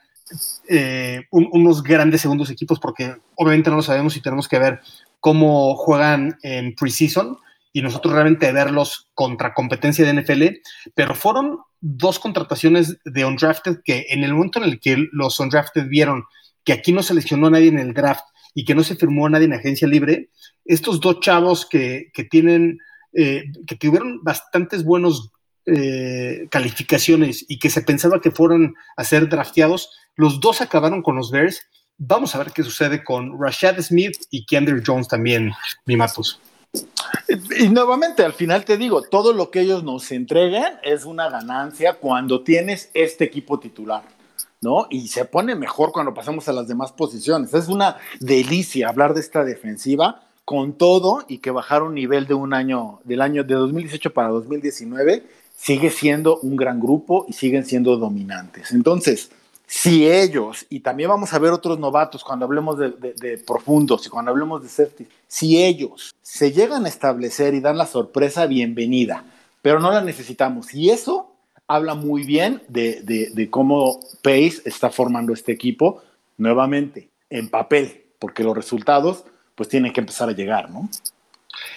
eh, 0.70 1.24
un, 1.32 1.50
unos 1.52 1.84
grandes 1.84 2.22
segundos 2.22 2.50
equipos 2.50 2.80
porque 2.80 3.16
obviamente 3.36 3.70
no 3.70 3.78
lo 3.78 3.82
sabemos 3.82 4.16
y 4.16 4.22
tenemos 4.22 4.48
que 4.48 4.60
ver 4.60 4.82
cómo 5.20 5.76
juegan 5.76 6.38
en 6.44 6.76
preseason 6.76 7.38
y 7.74 7.82
nosotros 7.82 8.14
realmente 8.14 8.52
verlos 8.52 9.08
contra 9.14 9.54
competencia 9.54 10.06
de 10.06 10.22
NFL, 10.22 10.44
pero 10.94 11.16
fueron 11.16 11.60
dos 11.80 12.20
contrataciones 12.20 12.98
de 13.06 13.26
undrafted 13.26 13.80
que 13.84 14.08
en 14.10 14.24
el 14.24 14.34
momento 14.34 14.60
en 14.60 14.66
el 14.66 14.80
que 14.80 15.08
los 15.12 15.40
undrafted 15.40 15.88
vieron 15.88 16.26
que 16.64 16.74
aquí 16.74 16.92
no 16.92 17.02
seleccionó 17.02 17.48
a 17.48 17.52
nadie 17.52 17.70
en 17.70 17.80
el 17.80 17.94
draft 17.94 18.26
y 18.54 18.66
que 18.66 18.76
no 18.76 18.84
se 18.84 18.96
firmó 18.96 19.30
nadie 19.30 19.46
en 19.46 19.54
agencia 19.54 19.88
libre, 19.88 20.30
estos 20.66 21.00
dos 21.00 21.20
chavos 21.20 21.66
que, 21.66 22.12
que 22.14 22.24
tienen, 22.24 22.80
eh, 23.14 23.46
que 23.66 23.76
tuvieron 23.76 24.24
bastantes 24.24 24.84
buenos 24.84 25.32
eh, 25.66 26.48
calificaciones 26.50 27.46
y 27.48 27.60
que 27.60 27.70
se 27.70 27.82
pensaba 27.82 28.20
que 28.20 28.32
fueran 28.32 28.74
a 28.98 29.04
ser 29.04 29.30
drafteados, 29.30 29.92
los 30.16 30.40
dos 30.40 30.62
acabaron 30.62 31.02
con 31.02 31.16
los 31.16 31.32
Bears. 31.32 31.62
Vamos 31.98 32.34
a 32.34 32.40
ver 32.40 32.52
qué 32.52 32.64
sucede 32.64 33.04
con 33.04 33.40
Rashad 33.40 33.80
Smith 33.80 34.18
y 34.32 34.46
Kendrick 34.46 34.84
Jones 34.86 35.08
también, 35.08 35.52
mi 35.86 35.96
Matos. 35.96 36.40
Y 37.60 37.70
nuevamente, 37.70 38.24
al 38.24 38.34
final 38.34 38.66
te 38.66 38.78
digo, 38.78 39.04
todo 39.04 39.34
lo 39.34 39.52
que 39.52 39.62
ellos 39.62 39.84
nos 39.84 40.12
entreguen 40.12 40.80
es 40.84 41.06
una 41.06 41.30
ganancia 41.30 41.94
cuando 41.94 42.44
tienes 42.44 42.90
este 42.94 43.26
equipo 43.26 43.60
titular. 43.60 44.04
¿No? 44.62 44.88
Y 44.90 45.08
se 45.08 45.26
pone 45.26 45.56
mejor 45.56 45.92
cuando 45.92 46.14
pasamos 46.14 46.48
a 46.48 46.54
las 46.54 46.68
demás 46.68 46.92
posiciones. 46.92 47.54
Es 47.54 47.68
una 47.68 47.98
delicia 48.20 48.90
hablar 48.90 49.14
de 49.14 49.20
esta 49.20 49.44
defensiva 49.44 50.24
con 50.46 50.74
todo 50.74 51.24
y 51.28 51.40
que 51.40 51.52
bajaron 51.52 51.96
nivel 51.96 52.28
de 52.28 52.34
un 52.34 52.54
año, 52.54 53.00
del 53.04 53.22
año 53.22 53.44
de 53.44 53.56
2018 53.56 54.14
para 54.14 54.30
2019, 54.30 55.24
sigue 55.56 55.90
siendo 55.90 56.40
un 56.40 56.56
gran 56.56 56.80
grupo 56.80 57.26
y 57.28 57.34
siguen 57.34 57.66
siendo 57.66 57.98
dominantes. 57.98 58.72
Entonces, 58.72 59.32
si 59.66 60.10
ellos, 60.10 60.66
y 60.70 60.82
también 60.82 61.10
vamos 61.10 61.34
a 61.34 61.40
ver 61.40 61.52
otros 61.52 61.80
novatos 61.80 62.24
cuando 62.24 62.46
hablemos 62.46 62.78
de 62.78 63.44
profundos 63.48 64.06
y 64.06 64.10
cuando 64.10 64.32
hablemos 64.32 64.62
de 64.62 64.70
safety, 64.70 65.08
si 65.28 65.64
ellos 65.64 66.14
se 66.22 66.52
llegan 66.52 66.86
a 66.86 66.90
establecer 66.90 67.54
y 67.54 67.62
dan 67.62 67.78
la 67.78 67.86
sorpresa, 67.86 68.48
bienvenida, 68.48 69.24
pero 69.62 69.80
no 69.80 69.92
la 69.92 70.02
necesitamos. 70.02 70.74
Y 70.74 70.90
eso 70.90 71.31
habla 71.76 71.96
muy 71.96 72.24
bien 72.24 72.62
de, 72.68 73.02
de, 73.02 73.50
cómo 73.50 74.00
Pace 74.22 74.62
está 74.66 74.90
formando 74.90 75.34
este 75.34 75.52
equipo 75.52 76.04
nuevamente 76.38 77.10
en 77.30 77.50
papel, 77.50 78.04
porque 78.20 78.44
los 78.44 78.56
resultados 78.56 79.24
pues 79.56 79.70
tienen 79.70 79.94
que 79.94 80.02
empezar 80.02 80.28
a 80.28 80.34
llegar, 80.34 80.70
¿no? 80.70 80.90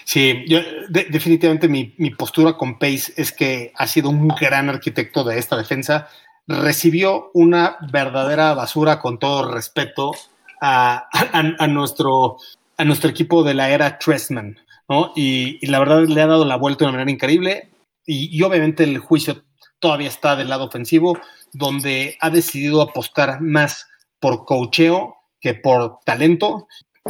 Sí, 0.04 0.44
yo, 0.48 0.60
de, 0.88 1.04
definitivamente 1.10 1.68
mi, 1.68 1.94
mi, 1.96 2.10
postura 2.10 2.56
con 2.56 2.78
Pace 2.78 3.12
es 3.16 3.32
que 3.32 3.72
ha 3.76 3.86
sido 3.86 4.10
un 4.10 4.28
gran 4.28 4.68
arquitecto 4.68 5.24
de 5.24 5.38
esta 5.38 5.56
defensa. 5.56 6.08
Recibió 6.46 7.30
una 7.32 7.76
verdadera 7.92 8.54
basura, 8.54 9.00
con 9.00 9.18
todo 9.18 9.52
respeto, 9.52 10.12
a, 10.60 11.08
a, 11.12 11.66
nuestro, 11.66 12.38
a 12.76 12.84
nuestro 12.84 13.10
equipo 13.10 13.42
de 13.42 13.54
la 13.54 13.70
era 13.70 13.98
Trestman, 13.98 14.58
¿no? 14.88 15.12
Y, 15.14 15.58
y, 15.60 15.66
la 15.66 15.78
verdad 15.78 16.04
le 16.04 16.20
ha 16.20 16.26
dado 16.26 16.44
la 16.44 16.56
vuelta 16.56 16.84
de 16.84 16.88
una 16.88 16.98
manera 16.98 17.10
increíble. 17.10 17.70
Y, 18.06 18.36
y 18.36 18.42
obviamente 18.42 18.84
el 18.84 18.98
juicio 18.98 19.42
todavía 19.78 20.08
está 20.08 20.36
del 20.36 20.48
lado 20.48 20.64
ofensivo, 20.64 21.18
donde 21.52 22.16
ha 22.20 22.30
decidido 22.30 22.82
apostar 22.82 23.40
más 23.40 23.86
por 24.20 24.44
cocheo 24.44 25.16
que 25.40 25.54
por 25.54 25.98
talento. 26.04 26.66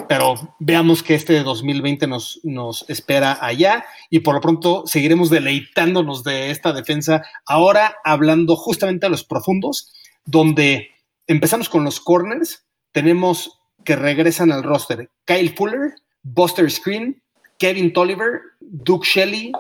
Pero 0.09 0.35
veamos 0.59 1.05
que 1.05 1.15
este 1.15 1.41
2020 1.45 2.09
nos, 2.09 2.41
nos 2.43 2.85
espera 2.91 3.39
allá 3.41 3.85
y 4.11 4.21
por 4.21 4.35
lo 4.35 4.41
pronto 4.41 4.83
seguiremos 4.87 5.31
deleitándonos 5.31 6.25
de 6.25 6.51
esta 6.51 6.73
defensa. 6.73 7.23
Ahora 7.47 7.97
hablando 8.03 8.57
justamente 8.57 9.07
a 9.07 9.09
los 9.09 9.23
profundos, 9.23 9.93
donde 10.25 10.91
empezamos 11.29 11.69
con 11.69 11.85
los 11.85 12.01
corners, 12.01 12.67
tenemos 12.91 13.61
que 13.85 13.95
regresan 13.95 14.51
al 14.51 14.65
roster 14.65 15.11
Kyle 15.27 15.55
Fuller, 15.55 15.95
Buster 16.23 16.69
Screen, 16.71 17.23
Kevin 17.59 17.93
Tolliver, 17.93 18.41
Duke 18.61 19.07
Shelley, 19.07 19.53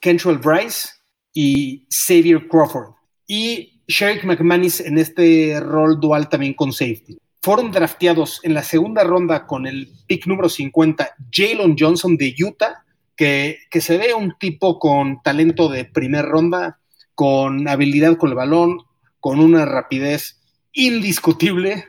Kentrell 0.00 0.38
Bryce 0.38 0.99
y 1.32 1.86
Xavier 1.90 2.48
Crawford. 2.48 2.94
Y 3.26 3.80
Sherrick 3.86 4.24
McManus 4.24 4.80
en 4.80 4.98
este 4.98 5.58
rol 5.60 5.98
dual 6.00 6.28
también 6.28 6.54
con 6.54 6.72
safety. 6.72 7.18
Fueron 7.42 7.70
drafteados 7.70 8.40
en 8.42 8.54
la 8.54 8.62
segunda 8.62 9.02
ronda 9.02 9.46
con 9.46 9.66
el 9.66 9.88
pick 10.06 10.26
número 10.26 10.48
50, 10.48 11.16
Jalen 11.32 11.76
Johnson 11.78 12.16
de 12.16 12.34
Utah, 12.38 12.84
que, 13.16 13.58
que 13.70 13.80
se 13.80 13.96
ve 13.98 14.14
un 14.14 14.34
tipo 14.38 14.78
con 14.78 15.22
talento 15.22 15.68
de 15.68 15.84
primera 15.84 16.22
ronda, 16.22 16.80
con 17.14 17.66
habilidad 17.68 18.16
con 18.16 18.30
el 18.30 18.36
balón, 18.36 18.78
con 19.20 19.40
una 19.40 19.64
rapidez 19.64 20.40
indiscutible. 20.72 21.86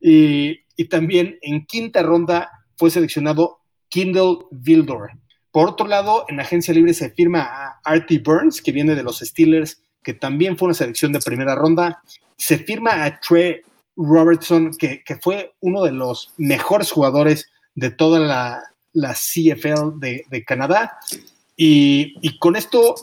Y, 0.00 0.60
y 0.76 0.88
también 0.88 1.38
en 1.42 1.66
quinta 1.66 2.02
ronda 2.02 2.50
fue 2.76 2.90
seleccionado 2.90 3.58
Kindle 3.88 4.38
Vildor. 4.50 5.10
Por 5.52 5.68
otro 5.68 5.86
lado, 5.86 6.24
en 6.28 6.40
agencia 6.40 6.72
libre 6.72 6.94
se 6.94 7.10
firma 7.10 7.42
a 7.42 7.80
Artie 7.84 8.18
Burns, 8.18 8.62
que 8.62 8.72
viene 8.72 8.94
de 8.94 9.02
los 9.02 9.18
Steelers, 9.20 9.82
que 10.02 10.14
también 10.14 10.56
fue 10.56 10.66
una 10.66 10.74
selección 10.74 11.12
de 11.12 11.20
primera 11.20 11.54
ronda. 11.54 12.02
Se 12.36 12.58
firma 12.58 13.04
a 13.04 13.20
Trey 13.20 13.60
Robertson, 13.94 14.72
que, 14.76 15.02
fue 15.20 15.52
uno 15.60 15.84
de 15.84 15.92
los 15.92 16.32
mejores 16.38 16.90
jugadores 16.90 17.50
de 17.74 17.90
toda 17.90 18.18
la, 18.18 19.14
CFL 19.14 19.98
de, 20.00 20.44
Canadá. 20.46 20.98
Y, 21.56 22.14
y, 22.22 22.38
con 22.38 22.56
esto 22.56 22.94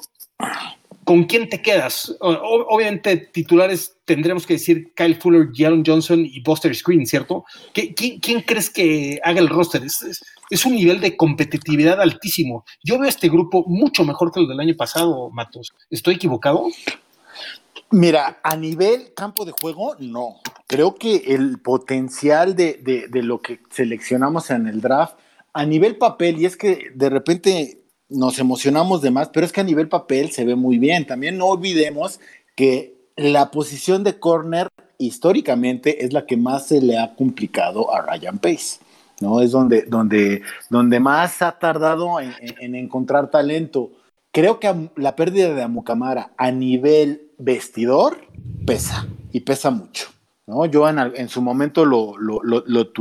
¿con 1.09 1.23
quién 1.23 1.49
te 1.49 1.59
quedas? 1.59 2.15
obviamente, 2.19 3.17
titulares 3.17 3.97
tendremos 4.05 4.45
que 4.45 4.53
decir 4.53 4.93
Kyle 4.93 5.15
Fuller, 5.15 5.49
Jalen 5.51 5.81
Johnson 5.83 6.23
y 6.23 6.39
Buster 6.41 6.75
Screen, 6.75 7.07
¿cierto? 7.07 7.45
¿Quién, 7.73 8.41
crees 8.41 8.69
que 8.69 9.19
haga 9.23 9.39
el 9.39 9.49
roster? 9.49 9.81
Es, 9.83 10.65
un 10.67 10.75
nivel 10.75 11.01
de 11.01 11.17
competitividad 11.17 11.99
altísimo. 11.99 12.63
Yo 12.83 12.99
veo 12.99 13.09
este 13.09 13.27
grupo 13.27 13.65
mucho 13.65 14.05
mejor 14.05 14.31
que 14.31 14.39
el 14.39 14.47
del 14.47 14.59
año 14.59 14.75
pasado, 14.77 15.31
Matos. 15.31 15.73
¿Estoy 15.89 16.13
equivocado? 16.13 16.67
Mira, 17.89 18.39
a 18.43 18.55
nivel 18.55 19.11
campo 19.15 19.45
de 19.45 19.53
juego, 19.59 19.95
no. 19.97 20.35
Creo 20.67 20.93
que 20.93 21.23
el 21.33 21.59
potencial 21.59 22.55
de 22.55 23.09
lo 23.13 23.41
que 23.41 23.61
seleccionamos 23.71 24.51
en 24.51 24.67
el 24.67 24.79
draft, 24.79 25.17
a 25.53 25.65
nivel 25.65 25.97
papel, 25.97 26.39
y 26.39 26.45
es 26.45 26.55
que 26.55 26.91
de 26.93 27.09
repente 27.09 27.79
nos 28.09 28.39
emocionamos 28.39 29.01
de 29.01 29.11
más, 29.11 29.29
pero 29.29 29.45
es 29.45 29.51
que 29.51 29.61
a 29.61 29.63
nivel 29.63 29.87
papel 29.87 30.31
se 30.31 30.45
ve 30.45 30.55
muy 30.55 30.79
bien. 30.79 31.05
También 31.05 31.37
no 31.37 31.45
olvidemos 31.45 32.19
que 32.55 32.95
la 33.15 33.51
posición 33.51 34.03
de 34.03 34.19
corner 34.19 34.67
históricamente 34.97 36.05
es 36.05 36.13
la 36.13 36.25
que 36.25 36.37
más 36.37 36.67
se 36.67 36.81
le 36.81 36.97
ha 36.97 37.15
complicado 37.15 37.93
a 37.93 38.01
Ryan 38.01 38.39
Pace. 38.39 38.79
¿no? 39.21 39.41
Es 39.41 39.51
donde, 39.51 39.83
donde, 39.83 40.41
donde 40.69 40.99
más 40.99 41.41
ha 41.41 41.53
tardado 41.59 42.19
en, 42.19 42.75
encontrar 42.75 43.29
talento. 43.29 43.91
Creo 44.31 44.59
que 44.59 44.89
la 44.95 45.15
pérdida 45.15 45.53
de 45.53 45.63
Amukamara 45.63 46.31
a 46.37 46.51
nivel 46.51 47.31
vestidor 47.37 48.21
pesa 48.65 49.07
y 49.31 49.41
pesa 49.41 49.71
mucho. 49.71 50.07
¿no? 50.47 50.65
Yo 50.65 50.87
en, 50.87 51.29
su 51.29 51.41
momento 51.41 51.85
lo, 51.85 52.17
lo, 52.17 52.41
lo, 52.43 52.63
lo. 52.65 52.91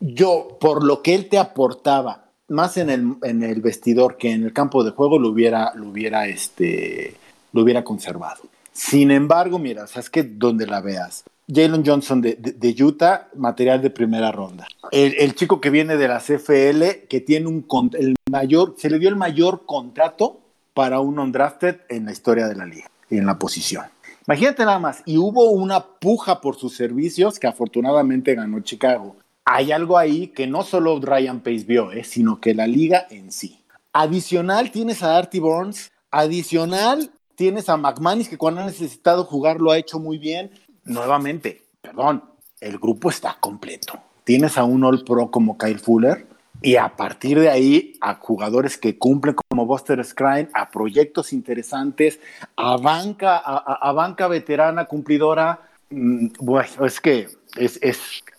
Yo, 0.00 0.58
por 0.60 0.84
lo 0.84 1.02
que 1.02 1.14
él 1.14 1.28
te 1.28 1.38
aportaba 1.38 2.29
más 2.50 2.76
en 2.76 2.90
el, 2.90 3.14
en 3.22 3.42
el 3.42 3.60
vestidor 3.62 4.16
que 4.16 4.32
en 4.32 4.44
el 4.44 4.52
campo 4.52 4.84
de 4.84 4.90
juego 4.90 5.18
lo 5.18 5.28
hubiera, 5.28 5.72
lo 5.74 5.88
hubiera, 5.88 6.26
este, 6.26 7.14
lo 7.52 7.62
hubiera 7.62 7.84
conservado. 7.84 8.42
Sin 8.72 9.10
embargo, 9.10 9.58
mira, 9.58 9.86
sabes 9.86 10.10
que 10.10 10.22
donde 10.22 10.66
la 10.66 10.80
veas, 10.80 11.24
Jalen 11.52 11.84
Johnson 11.84 12.20
de, 12.20 12.36
de, 12.36 12.82
Utah, 12.84 13.28
material 13.34 13.82
de 13.82 13.90
primera 13.90 14.30
ronda. 14.30 14.66
El, 14.92 15.34
chico 15.34 15.60
que 15.60 15.70
viene 15.70 15.96
de 15.96 16.08
la 16.08 16.18
CFL, 16.18 17.08
que 17.08 17.20
tiene 17.20 17.48
un 17.48 17.66
el 17.98 18.14
mayor, 18.30 18.74
se 18.78 18.88
le 18.88 18.98
dio 18.98 19.08
el 19.08 19.16
mayor 19.16 19.66
contrato 19.66 20.40
para 20.74 21.00
un 21.00 21.18
undrafted 21.18 21.80
en 21.88 22.06
la 22.06 22.12
historia 22.12 22.46
de 22.46 22.54
la 22.54 22.66
liga, 22.66 22.90
en 23.10 23.26
la 23.26 23.38
posición. 23.38 23.86
Imagínate 24.26 24.64
nada 24.64 24.78
más, 24.78 25.02
y 25.06 25.18
hubo 25.18 25.50
una 25.50 25.84
puja 25.84 26.40
por 26.40 26.56
sus 26.56 26.76
servicios 26.76 27.38
que 27.38 27.48
afortunadamente 27.48 28.34
ganó 28.34 28.60
Chicago 28.60 29.16
hay 29.44 29.72
algo 29.72 29.98
ahí 29.98 30.28
que 30.28 30.46
no 30.46 30.62
solo 30.62 31.00
Ryan 31.00 31.40
Pace 31.40 31.64
vio, 31.64 31.92
eh, 31.92 32.04
sino 32.04 32.40
que 32.40 32.54
la 32.54 32.66
liga 32.66 33.06
en 33.10 33.32
sí. 33.32 33.60
Adicional 33.92 34.70
tienes 34.70 35.02
a 35.02 35.16
Artie 35.16 35.40
Burns, 35.40 35.90
adicional 36.10 37.10
tienes 37.34 37.68
a 37.68 37.76
McManus 37.76 38.28
que 38.28 38.38
cuando 38.38 38.60
ha 38.60 38.66
necesitado 38.66 39.24
jugar 39.24 39.60
lo 39.60 39.70
ha 39.70 39.78
hecho 39.78 39.98
muy 39.98 40.18
bien. 40.18 40.50
Nuevamente, 40.84 41.62
perdón, 41.80 42.22
el 42.60 42.78
grupo 42.78 43.10
está 43.10 43.36
completo. 43.40 43.98
Tienes 44.24 44.58
a 44.58 44.64
un 44.64 44.84
All 44.84 45.04
Pro 45.04 45.30
como 45.30 45.56
Kyle 45.56 45.78
Fuller 45.78 46.26
y 46.62 46.76
a 46.76 46.94
partir 46.94 47.40
de 47.40 47.48
ahí 47.48 47.94
a 48.00 48.16
jugadores 48.16 48.76
que 48.76 48.98
cumplen 48.98 49.34
como 49.48 49.66
Buster 49.66 50.04
Scrine, 50.04 50.50
a 50.52 50.70
proyectos 50.70 51.32
interesantes, 51.32 52.20
a 52.56 52.76
banca, 52.76 53.38
a, 53.38 53.92
banca 53.92 54.28
veterana 54.28 54.84
cumplidora. 54.84 55.62
Mm, 55.88 56.28
bueno, 56.38 56.84
es 56.84 57.00
que 57.00 57.28
es, 57.56 57.78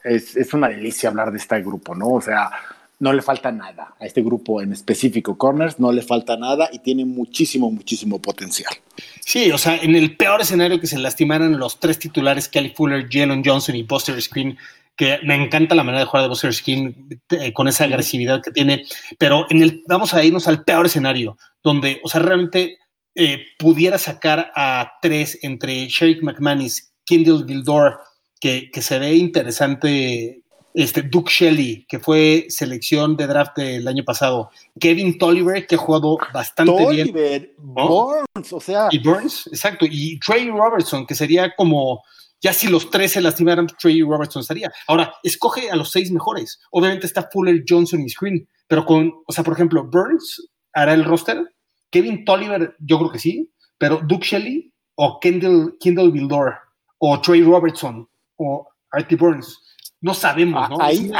es, 0.03 0.53
una 0.53 0.69
delicia 0.69 1.09
hablar 1.09 1.31
de 1.31 1.37
este 1.37 1.61
grupo, 1.61 1.95
¿no? 1.95 2.09
O 2.09 2.21
sea, 2.21 2.51
no 2.99 3.13
le 3.13 3.21
falta 3.21 3.51
nada 3.51 3.95
a 3.99 4.05
este 4.05 4.21
grupo 4.21 4.61
en 4.61 4.73
específico, 4.73 5.37
Corners, 5.37 5.79
no 5.79 5.91
le 5.91 6.01
falta 6.01 6.37
nada 6.37 6.69
y 6.71 6.79
tiene 6.79 7.05
muchísimo, 7.05 7.71
muchísimo 7.71 8.21
potencial. 8.21 8.73
Sí, 9.19 9.51
o 9.51 9.57
sea, 9.57 9.77
en 9.77 9.95
el 9.95 10.15
peor 10.17 10.41
escenario 10.41 10.79
que 10.79 10.87
se 10.87 10.99
lastimaran 10.99 11.57
los 11.57 11.79
tres 11.79 11.97
titulares, 11.97 12.47
Kelly 12.47 12.73
Fuller, 12.75 13.07
Jalen 13.09 13.43
Johnson 13.43 13.75
y 13.75 13.83
Buster 13.83 14.21
Screen, 14.21 14.57
que 14.95 15.19
me 15.23 15.35
encanta 15.35 15.73
la 15.73 15.83
manera 15.83 16.01
de 16.01 16.05
jugar 16.05 16.23
de 16.23 16.29
Buster 16.29 16.53
Screen 16.53 17.21
eh, 17.29 17.53
con 17.53 17.67
esa 17.67 17.85
agresividad 17.85 18.41
que 18.41 18.51
tiene, 18.51 18.85
pero 19.17 19.47
en 19.49 19.63
el, 19.63 19.83
vamos 19.87 20.13
a 20.13 20.23
irnos 20.23 20.47
al 20.47 20.63
peor 20.63 20.85
escenario, 20.85 21.37
donde, 21.63 22.01
o 22.03 22.09
sea, 22.09 22.21
realmente 22.21 22.77
eh, 23.15 23.45
pudiera 23.57 23.97
sacar 23.97 24.51
a 24.55 24.93
tres 25.01 25.39
entre 25.41 25.87
Sherrick 25.87 26.21
McManus, 26.21 26.91
Kindle 27.03 27.45
Gildor, 27.47 27.99
que, 28.41 28.81
se 28.81 28.99
ve 28.99 29.15
interesante. 29.15 30.37
Este 30.73 31.01
Duke 31.01 31.29
Shelley, 31.29 31.85
que 31.85 31.99
fue 31.99 32.45
selección 32.47 33.17
de 33.17 33.27
draft 33.27 33.57
del 33.57 33.85
año 33.89 34.05
pasado. 34.05 34.51
Kevin 34.79 35.17
Tolliver, 35.17 35.67
que 35.67 35.75
ha 35.75 35.77
jugado 35.77 36.17
bastante 36.33 36.89
bien. 36.89 37.53
Burns, 37.57 38.53
o 38.53 38.59
sea. 38.61 38.87
Y 38.89 38.99
Burns, 38.99 39.47
exacto. 39.47 39.85
Y 39.89 40.17
Trey 40.19 40.49
Robertson, 40.49 41.05
que 41.05 41.15
sería 41.15 41.53
como. 41.55 42.03
Ya 42.43 42.53
si 42.53 42.67
los 42.67 42.89
tres 42.89 43.11
se 43.11 43.21
lastimaran, 43.21 43.67
Trey 43.67 44.01
Robertson 44.01 44.41
estaría. 44.41 44.71
Ahora, 44.87 45.13
escoge 45.23 45.69
a 45.69 45.75
los 45.75 45.91
seis 45.91 46.09
mejores. 46.09 46.59
Obviamente 46.71 47.05
está 47.05 47.29
Fuller, 47.31 47.63
Johnson 47.67 48.01
y 48.01 48.09
Screen, 48.09 48.47
pero 48.65 48.85
con, 48.85 49.13
o 49.27 49.31
sea, 49.33 49.43
por 49.43 49.53
ejemplo, 49.53 49.83
Burns 49.83 50.49
hará 50.73 50.93
el 50.93 51.03
roster. 51.03 51.53
Kevin 51.91 52.23
Tolliver, 52.23 52.75
yo 52.79 52.97
creo 52.97 53.11
que 53.11 53.19
sí, 53.19 53.51
pero 53.77 53.99
Duke 54.03 54.25
Shelley 54.25 54.73
o 54.95 55.19
Kendall, 55.19 55.75
Kendall 55.79 56.13
Vildor 56.13 56.55
o 56.97 57.19
Trey 57.19 57.43
Robertson 57.43 58.07
o 58.41 58.67
Artie 58.91 59.17
Burns. 59.17 59.59
No 60.01 60.15
sabemos, 60.15 60.67
¿no? 60.67 60.77
Ahí, 60.81 61.11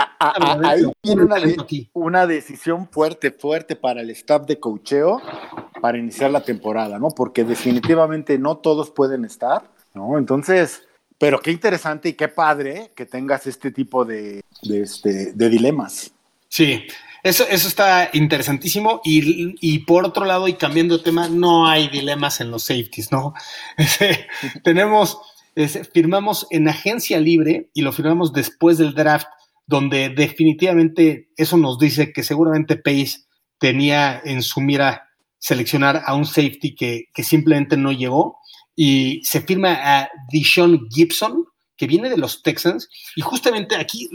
tiene 1.02 1.22
una, 1.94 2.26
decisión 2.26 2.90
fuerte, 2.92 3.32
fuerte 3.32 3.76
para 3.76 4.02
el 4.02 4.10
staff 4.10 4.48
de 4.48 4.60
cocheo 4.60 5.22
para 5.82 6.00
iniciar 6.00 6.32
la 6.32 6.42
temporada, 6.42 6.98
¿no? 6.98 7.10
Porque 7.10 7.44
definitivamente 7.44 8.40
no 8.40 8.58
todos 8.58 8.90
pueden 8.90 9.24
estar, 9.24 9.70
¿no? 9.94 10.18
Entonces, 10.18 10.82
pero 11.20 11.40
qué 11.40 11.52
interesante 11.52 12.10
y 12.10 12.14
qué 12.14 12.28
padre 12.28 12.92
que 12.96 13.06
tengas 13.06 13.46
este 13.46 13.70
tipo 13.70 14.04
de, 14.04 14.42
este, 14.64 15.34
de 15.34 15.50
dilemas. 15.50 16.12
Sí, 16.48 16.84
eso, 17.22 17.46
eso 17.48 17.68
está 17.68 18.10
interesantísimo. 18.14 19.02
Y, 19.04 19.56
y, 19.62 19.80
por 19.80 20.06
otro 20.06 20.26
lado, 20.26 20.48
y 20.48 20.54
cambiando 20.54 20.98
de 20.98 21.04
tema, 21.04 21.28
no 21.28 21.68
hay 21.68 21.88
dilemas 21.88 22.42
en 22.42 22.50
los 22.50 22.64
safeties, 22.64 23.12
¿no? 23.12 23.36
Tenemos 24.64 25.20
firmamos 25.94 26.48
en 26.50 26.68
agencia 26.68 27.20
libre 27.20 27.70
y 27.74 27.82
lo 27.82 27.92
firmamos 27.92 28.34
después 28.34 28.78
del 28.78 28.94
draft, 28.94 29.28
donde 29.68 30.10
definitivamente 30.10 31.30
eso 31.38 31.58
nos 31.58 31.78
dice 31.78 32.14
que 32.14 32.24
seguramente 32.24 32.78
Pace 32.78 33.26
tenía 33.60 34.22
en 34.24 34.42
su 34.42 34.62
mira 34.62 35.08
seleccionar 35.38 36.04
a 36.06 36.16
un 36.16 36.26
safety 36.26 36.76
que, 36.76 37.24
simplemente 37.24 37.78
no 37.78 37.92
llegó. 37.92 38.38
Y 38.76 39.22
se 39.24 39.42
firma 39.42 39.78
a 39.82 40.10
Dishon 40.32 40.88
Gibson, 40.90 41.46
que 41.78 41.88
viene 41.88 42.10
de 42.10 42.18
los 42.18 42.42
Texans. 42.42 42.90
Y 43.16 43.22
justamente 43.22 43.76
aquí 43.76 44.10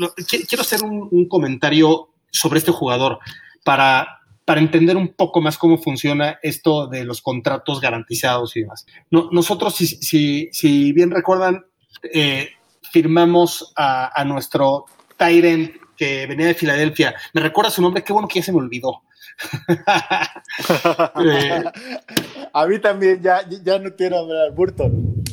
quiero 0.49 0.63
hacer 0.63 0.83
un 0.83 1.29
comentario 1.29 2.09
sobre 2.31 2.59
este 2.59 2.73
jugador 2.73 3.19
para, 3.65 4.21
para 4.47 4.61
entender 4.61 4.97
un 4.97 5.09
poco 5.09 5.43
más 5.43 5.59
cómo 5.59 5.77
funciona 5.77 6.39
esto 6.41 6.87
de 6.87 7.05
los 7.05 7.21
contratos 7.21 7.81
garantizados 7.81 8.57
y 8.57 8.61
demás. 8.61 8.87
nosotros, 9.11 9.75
si, 9.75 10.49
si, 10.53 10.93
bien 10.93 11.11
recuerdan, 11.11 11.67
eh, 12.15 12.51
firmamos 12.93 13.73
a, 13.77 14.23
nuestro 14.25 14.85
Tyrant 15.17 15.73
que 15.97 16.27
venía 16.27 16.47
de 16.47 16.55
Filadelfia. 16.55 17.17
¿Me 17.35 17.41
recuerda 17.41 17.73
su 17.73 17.83
nombre? 17.83 18.05
Qué 18.05 18.13
bueno 18.13 18.29
que 18.29 18.39
ya 18.39 18.45
se 18.45 18.53
me 18.53 18.59
olvidó. 18.59 19.03
a 22.53 22.67
mí 22.67 22.79
también, 22.79 23.21
ya, 23.21 23.41
ya 23.49 23.81
no 23.81 23.97
quiero 23.97 24.19
hablar. 24.19 24.53
Burton. 24.53 25.25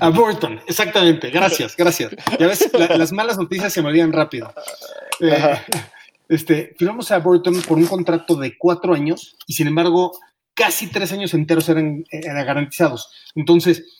A 0.00 0.10
Burton, 0.10 0.60
exactamente. 0.68 1.30
Gracias, 1.30 1.76
gracias. 1.76 2.12
Ya 2.38 2.46
ves, 2.46 2.70
la, 2.72 2.96
las 2.96 3.10
malas 3.10 3.38
noticias 3.38 3.72
se 3.72 3.82
me 3.82 3.88
olvidan 3.88 4.12
rápido. 4.12 4.54
Eh, 5.20 5.58
este, 6.32 6.74
firmamos 6.78 7.10
a 7.10 7.18
Burton 7.18 7.60
por 7.68 7.78
un 7.78 7.86
contrato 7.86 8.36
de 8.36 8.56
cuatro 8.56 8.94
años 8.94 9.36
y 9.46 9.52
sin 9.52 9.66
embargo 9.66 10.12
casi 10.54 10.86
tres 10.86 11.12
años 11.12 11.34
enteros 11.34 11.68
eran, 11.68 12.04
eran 12.10 12.46
garantizados. 12.46 13.10
Entonces, 13.34 13.98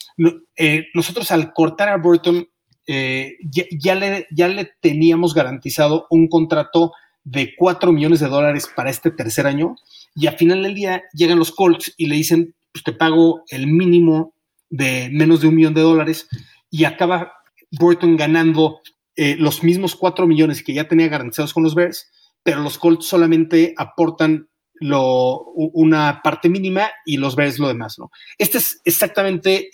eh, 0.56 0.86
nosotros 0.94 1.30
al 1.30 1.52
cortar 1.52 1.88
a 1.88 1.98
Burton 1.98 2.48
eh, 2.86 3.36
ya, 3.42 3.94
le, 3.94 4.26
ya 4.30 4.48
le 4.48 4.70
teníamos 4.80 5.34
garantizado 5.34 6.06
un 6.10 6.28
contrato 6.28 6.92
de 7.24 7.54
4 7.56 7.92
millones 7.92 8.20
de 8.20 8.28
dólares 8.28 8.68
para 8.74 8.90
este 8.90 9.10
tercer 9.10 9.46
año 9.46 9.76
y 10.14 10.26
al 10.26 10.36
final 10.36 10.62
del 10.62 10.74
día 10.74 11.02
llegan 11.12 11.38
los 11.38 11.52
Colts 11.52 11.94
y 11.96 12.06
le 12.06 12.16
dicen, 12.16 12.54
pues 12.72 12.82
te 12.82 12.92
pago 12.92 13.44
el 13.48 13.66
mínimo 13.66 14.34
de 14.70 15.10
menos 15.12 15.40
de 15.40 15.48
un 15.48 15.54
millón 15.54 15.74
de 15.74 15.82
dólares 15.82 16.28
y 16.70 16.84
acaba 16.84 17.34
Burton 17.70 18.16
ganando 18.16 18.80
eh, 19.16 19.36
los 19.38 19.62
mismos 19.62 19.94
4 19.94 20.26
millones 20.26 20.62
que 20.62 20.72
ya 20.72 20.88
tenía 20.88 21.08
garantizados 21.08 21.52
con 21.52 21.62
los 21.62 21.74
Bears, 21.74 22.10
pero 22.42 22.60
los 22.60 22.78
Colts 22.78 23.06
solamente 23.06 23.74
aportan 23.76 24.48
una 24.80 26.20
parte 26.24 26.48
mínima 26.48 26.90
y 27.06 27.16
los 27.16 27.36
Bears 27.36 27.58
lo 27.58 27.68
demás, 27.68 27.98
¿no? 27.98 28.10
Este 28.38 28.58
es 28.58 28.80
exactamente 28.84 29.70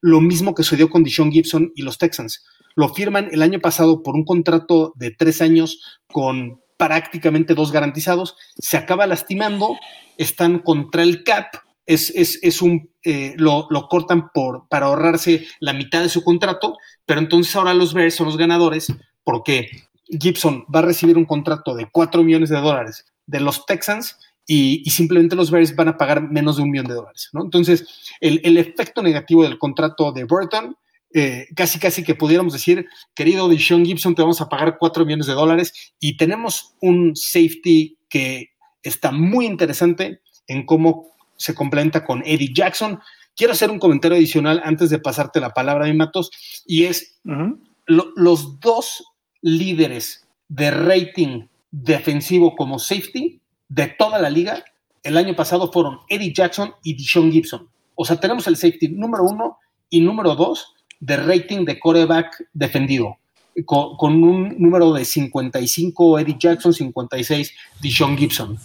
lo 0.00 0.20
mismo 0.20 0.54
que 0.54 0.62
sucedió 0.62 0.88
con 0.90 1.02
Dishon 1.02 1.32
Gibson 1.32 1.72
y 1.74 1.82
los 1.82 1.98
Texans. 1.98 2.44
Lo 2.76 2.94
firman 2.94 3.28
el 3.32 3.42
año 3.42 3.58
pasado 3.58 4.02
por 4.02 4.14
un 4.14 4.24
contrato 4.24 4.92
de 4.96 5.10
tres 5.10 5.42
años 5.42 6.00
con 6.06 6.60
prácticamente 6.76 7.54
dos 7.54 7.72
garantizados, 7.72 8.36
se 8.56 8.76
acaba 8.76 9.08
lastimando, 9.08 9.76
están 10.16 10.60
contra 10.60 11.02
el 11.02 11.24
cap, 11.24 11.46
es, 11.84 12.10
es, 12.10 12.38
es 12.42 12.62
un, 12.62 12.92
eh, 13.02 13.34
lo, 13.36 13.66
lo, 13.70 13.88
cortan 13.88 14.30
por, 14.32 14.68
para 14.68 14.86
ahorrarse 14.86 15.46
la 15.58 15.72
mitad 15.72 16.02
de 16.02 16.08
su 16.08 16.22
contrato, 16.22 16.76
pero 17.04 17.18
entonces 17.18 17.56
ahora 17.56 17.74
los 17.74 17.94
Bears 17.94 18.14
son 18.14 18.26
los 18.26 18.36
ganadores 18.36 18.92
porque 19.24 19.68
Gibson 20.08 20.64
va 20.74 20.80
a 20.80 20.82
recibir 20.82 21.16
un 21.16 21.24
contrato 21.24 21.74
de 21.74 21.88
4 21.90 22.22
millones 22.22 22.48
de 22.50 22.60
dólares 22.60 23.04
de 23.26 23.40
los 23.40 23.66
Texans 23.66 24.18
y, 24.46 24.82
y, 24.84 24.90
simplemente 24.90 25.36
los 25.36 25.50
Bears 25.50 25.76
van 25.76 25.88
a 25.88 25.98
pagar 25.98 26.22
menos 26.22 26.56
de 26.56 26.62
un 26.62 26.70
millón 26.70 26.86
de 26.86 26.94
dólares. 26.94 27.28
¿no? 27.34 27.44
Entonces, 27.44 27.86
el, 28.20 28.40
el, 28.44 28.56
efecto 28.56 29.02
negativo 29.02 29.42
del 29.42 29.58
contrato 29.58 30.10
de 30.10 30.24
Burton, 30.24 30.74
eh, 31.12 31.48
casi 31.54 31.78
casi 31.78 32.02
que 32.02 32.14
pudiéramos 32.14 32.54
decir, 32.54 32.86
querido 33.14 33.48
Deshaun 33.48 33.84
Gibson, 33.84 34.14
te 34.14 34.22
vamos 34.22 34.40
a 34.40 34.48
pagar 34.48 34.78
4 34.78 35.04
millones 35.04 35.26
de 35.26 35.34
dólares 35.34 35.92
y 36.00 36.16
tenemos 36.16 36.74
un 36.80 37.14
safety 37.14 37.98
que 38.08 38.52
está 38.82 39.12
muy 39.12 39.44
interesante 39.44 40.22
en 40.46 40.64
cómo 40.64 41.12
se 41.36 41.54
complementa 41.54 42.04
con 42.04 42.22
Eddie 42.24 42.52
Jackson. 42.54 43.00
Quiero 43.36 43.52
hacer 43.52 43.70
un 43.70 43.78
comentario 43.78 44.16
adicional 44.16 44.62
antes 44.64 44.88
de 44.88 44.98
pasarte 44.98 45.40
la 45.40 45.50
palabra, 45.50 45.86
mi 45.86 45.92
Matos, 45.92 46.30
y 46.66 46.84
es 46.84 47.20
uh 47.24 47.30
-huh. 47.30 47.60
lo, 47.86 48.12
los 48.16 48.60
dos 48.60 49.04
líderes 49.42 50.26
de 50.48 50.70
rating 50.70 51.46
defensivo 51.70 52.56
como 52.56 52.78
safety 52.78 53.40
de 53.68 53.86
toda 53.88 54.18
la 54.18 54.30
liga 54.30 54.64
el 55.02 55.16
año 55.16 55.34
pasado 55.34 55.70
fueron 55.72 56.00
Eddie 56.08 56.32
Jackson 56.32 56.72
y 56.82 56.94
Deshaun 56.94 57.32
Gibson. 57.32 57.68
O 57.94 58.04
sea, 58.04 58.18
tenemos 58.18 58.46
el 58.46 58.56
safety 58.56 58.88
número 58.88 59.24
uno 59.24 59.58
y 59.90 60.00
número 60.00 60.34
dos 60.34 60.74
de 61.00 61.16
rating 61.16 61.64
de 61.64 61.78
coreback 61.78 62.48
defendido, 62.52 63.16
con, 63.64 64.22
un 64.22 64.56
número 64.58 64.92
de 64.92 65.04
55 65.04 66.18
Eddie 66.18 66.36
Jackson, 66.38 66.72
56 66.72 67.54
Deshaun 67.80 68.16
Gibson. 68.16 68.58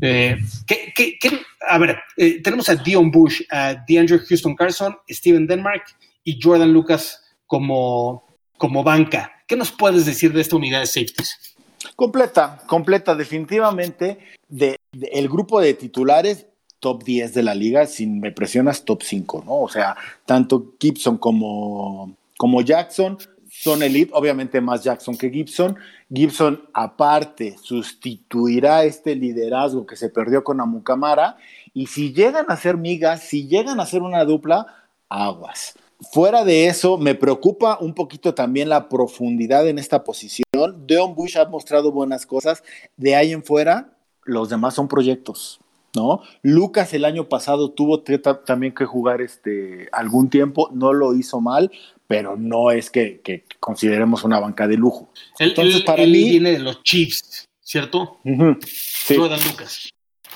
Eh, 0.00 0.38
¿qué, 0.66 0.92
qué, 0.94 1.18
qué, 1.20 1.40
a 1.68 1.78
ver, 1.78 1.98
eh, 2.16 2.40
tenemos 2.42 2.68
a 2.68 2.76
Dion 2.76 3.10
Bush, 3.10 3.42
a 3.50 3.74
DeAndre 3.86 4.18
Houston 4.18 4.54
Carson, 4.54 4.96
Steven 5.08 5.46
Denmark 5.46 5.84
y 6.24 6.38
Jordan 6.40 6.72
Lucas 6.72 7.22
como, 7.46 8.26
como 8.56 8.82
banca. 8.82 9.32
¿Qué 9.50 9.56
nos 9.56 9.72
puedes 9.72 10.06
decir 10.06 10.32
de 10.32 10.42
esta 10.42 10.54
unidad 10.54 10.78
de 10.78 10.86
safeties? 10.86 11.56
Completa, 11.96 12.62
completa, 12.68 13.16
definitivamente. 13.16 14.20
De, 14.48 14.76
el 14.92 15.28
grupo 15.28 15.60
de 15.60 15.74
titulares, 15.74 16.46
top 16.78 17.02
10 17.02 17.34
de 17.34 17.42
la 17.42 17.56
liga, 17.56 17.88
si 17.88 18.06
me 18.06 18.30
presionas, 18.30 18.84
top 18.84 19.02
5, 19.02 19.42
¿no? 19.44 19.58
O 19.58 19.68
sea, 19.68 19.96
tanto 20.24 20.76
Gibson 20.78 21.18
como, 21.18 22.16
como 22.38 22.62
Jackson 22.62 23.18
son 23.50 23.82
elite, 23.82 24.12
obviamente 24.14 24.60
más 24.60 24.84
Jackson 24.84 25.16
que 25.16 25.30
Gibson. 25.30 25.76
Gibson, 26.14 26.68
aparte, 26.72 27.56
sustituirá 27.60 28.84
este 28.84 29.16
liderazgo 29.16 29.84
que 29.84 29.96
se 29.96 30.10
perdió 30.10 30.44
con 30.44 30.60
Amukamara. 30.60 31.38
Y 31.74 31.88
si 31.88 32.12
llegan 32.12 32.46
a 32.50 32.56
ser 32.56 32.76
migas, 32.76 33.24
si 33.24 33.48
llegan 33.48 33.80
a 33.80 33.86
ser 33.86 34.02
una 34.02 34.24
dupla, 34.24 34.86
aguas. 35.08 35.74
Fuera 36.12 36.44
de 36.44 36.66
eso, 36.66 36.96
me 36.96 37.14
preocupa 37.14 37.78
un 37.80 37.94
poquito 37.94 38.34
también 38.34 38.68
la 38.68 38.88
profundidad 38.88 39.68
en 39.68 39.78
esta 39.78 40.02
posición. 40.02 40.86
Deon 40.86 41.14
Bush 41.14 41.36
ha 41.36 41.44
mostrado 41.44 41.92
buenas 41.92 42.24
cosas. 42.24 42.62
De 42.96 43.14
ahí 43.14 43.32
en 43.32 43.44
fuera, 43.44 43.96
los 44.24 44.48
demás 44.48 44.74
son 44.74 44.88
proyectos. 44.88 45.60
¿no? 45.94 46.22
Lucas 46.42 46.94
el 46.94 47.04
año 47.04 47.28
pasado 47.28 47.72
tuvo 47.72 48.02
también 48.02 48.74
que 48.74 48.84
jugar 48.84 49.20
este, 49.20 49.88
algún 49.92 50.30
tiempo, 50.30 50.70
no 50.72 50.92
lo 50.92 51.14
hizo 51.14 51.40
mal, 51.40 51.70
pero 52.06 52.36
no 52.36 52.70
es 52.70 52.90
que, 52.90 53.20
que 53.20 53.44
consideremos 53.58 54.24
una 54.24 54.40
banca 54.40 54.66
de 54.66 54.76
lujo. 54.76 55.12
Entonces, 55.38 55.82
para 55.82 56.02
él 56.02 56.12
mí 56.12 56.30
viene 56.30 56.52
de 56.52 56.58
los 56.60 56.82
Chiefs, 56.82 57.48
¿cierto? 57.60 58.20
Uh 58.24 58.30
-huh, 58.30 58.58
sí. 58.64 59.16
Lucas. 59.16 59.90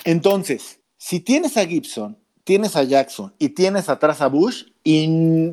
Entonces, 0.05 0.81
si 0.96 1.20
tienes 1.20 1.57
a 1.57 1.66
Gibson, 1.66 2.18
tienes 2.44 2.76
a 2.76 2.85
Jackson 2.85 3.35
y 3.38 3.48
tienes 3.48 3.88
atrás 3.88 4.20
a 4.20 4.28
Bush, 4.28 4.64
y 4.85 5.52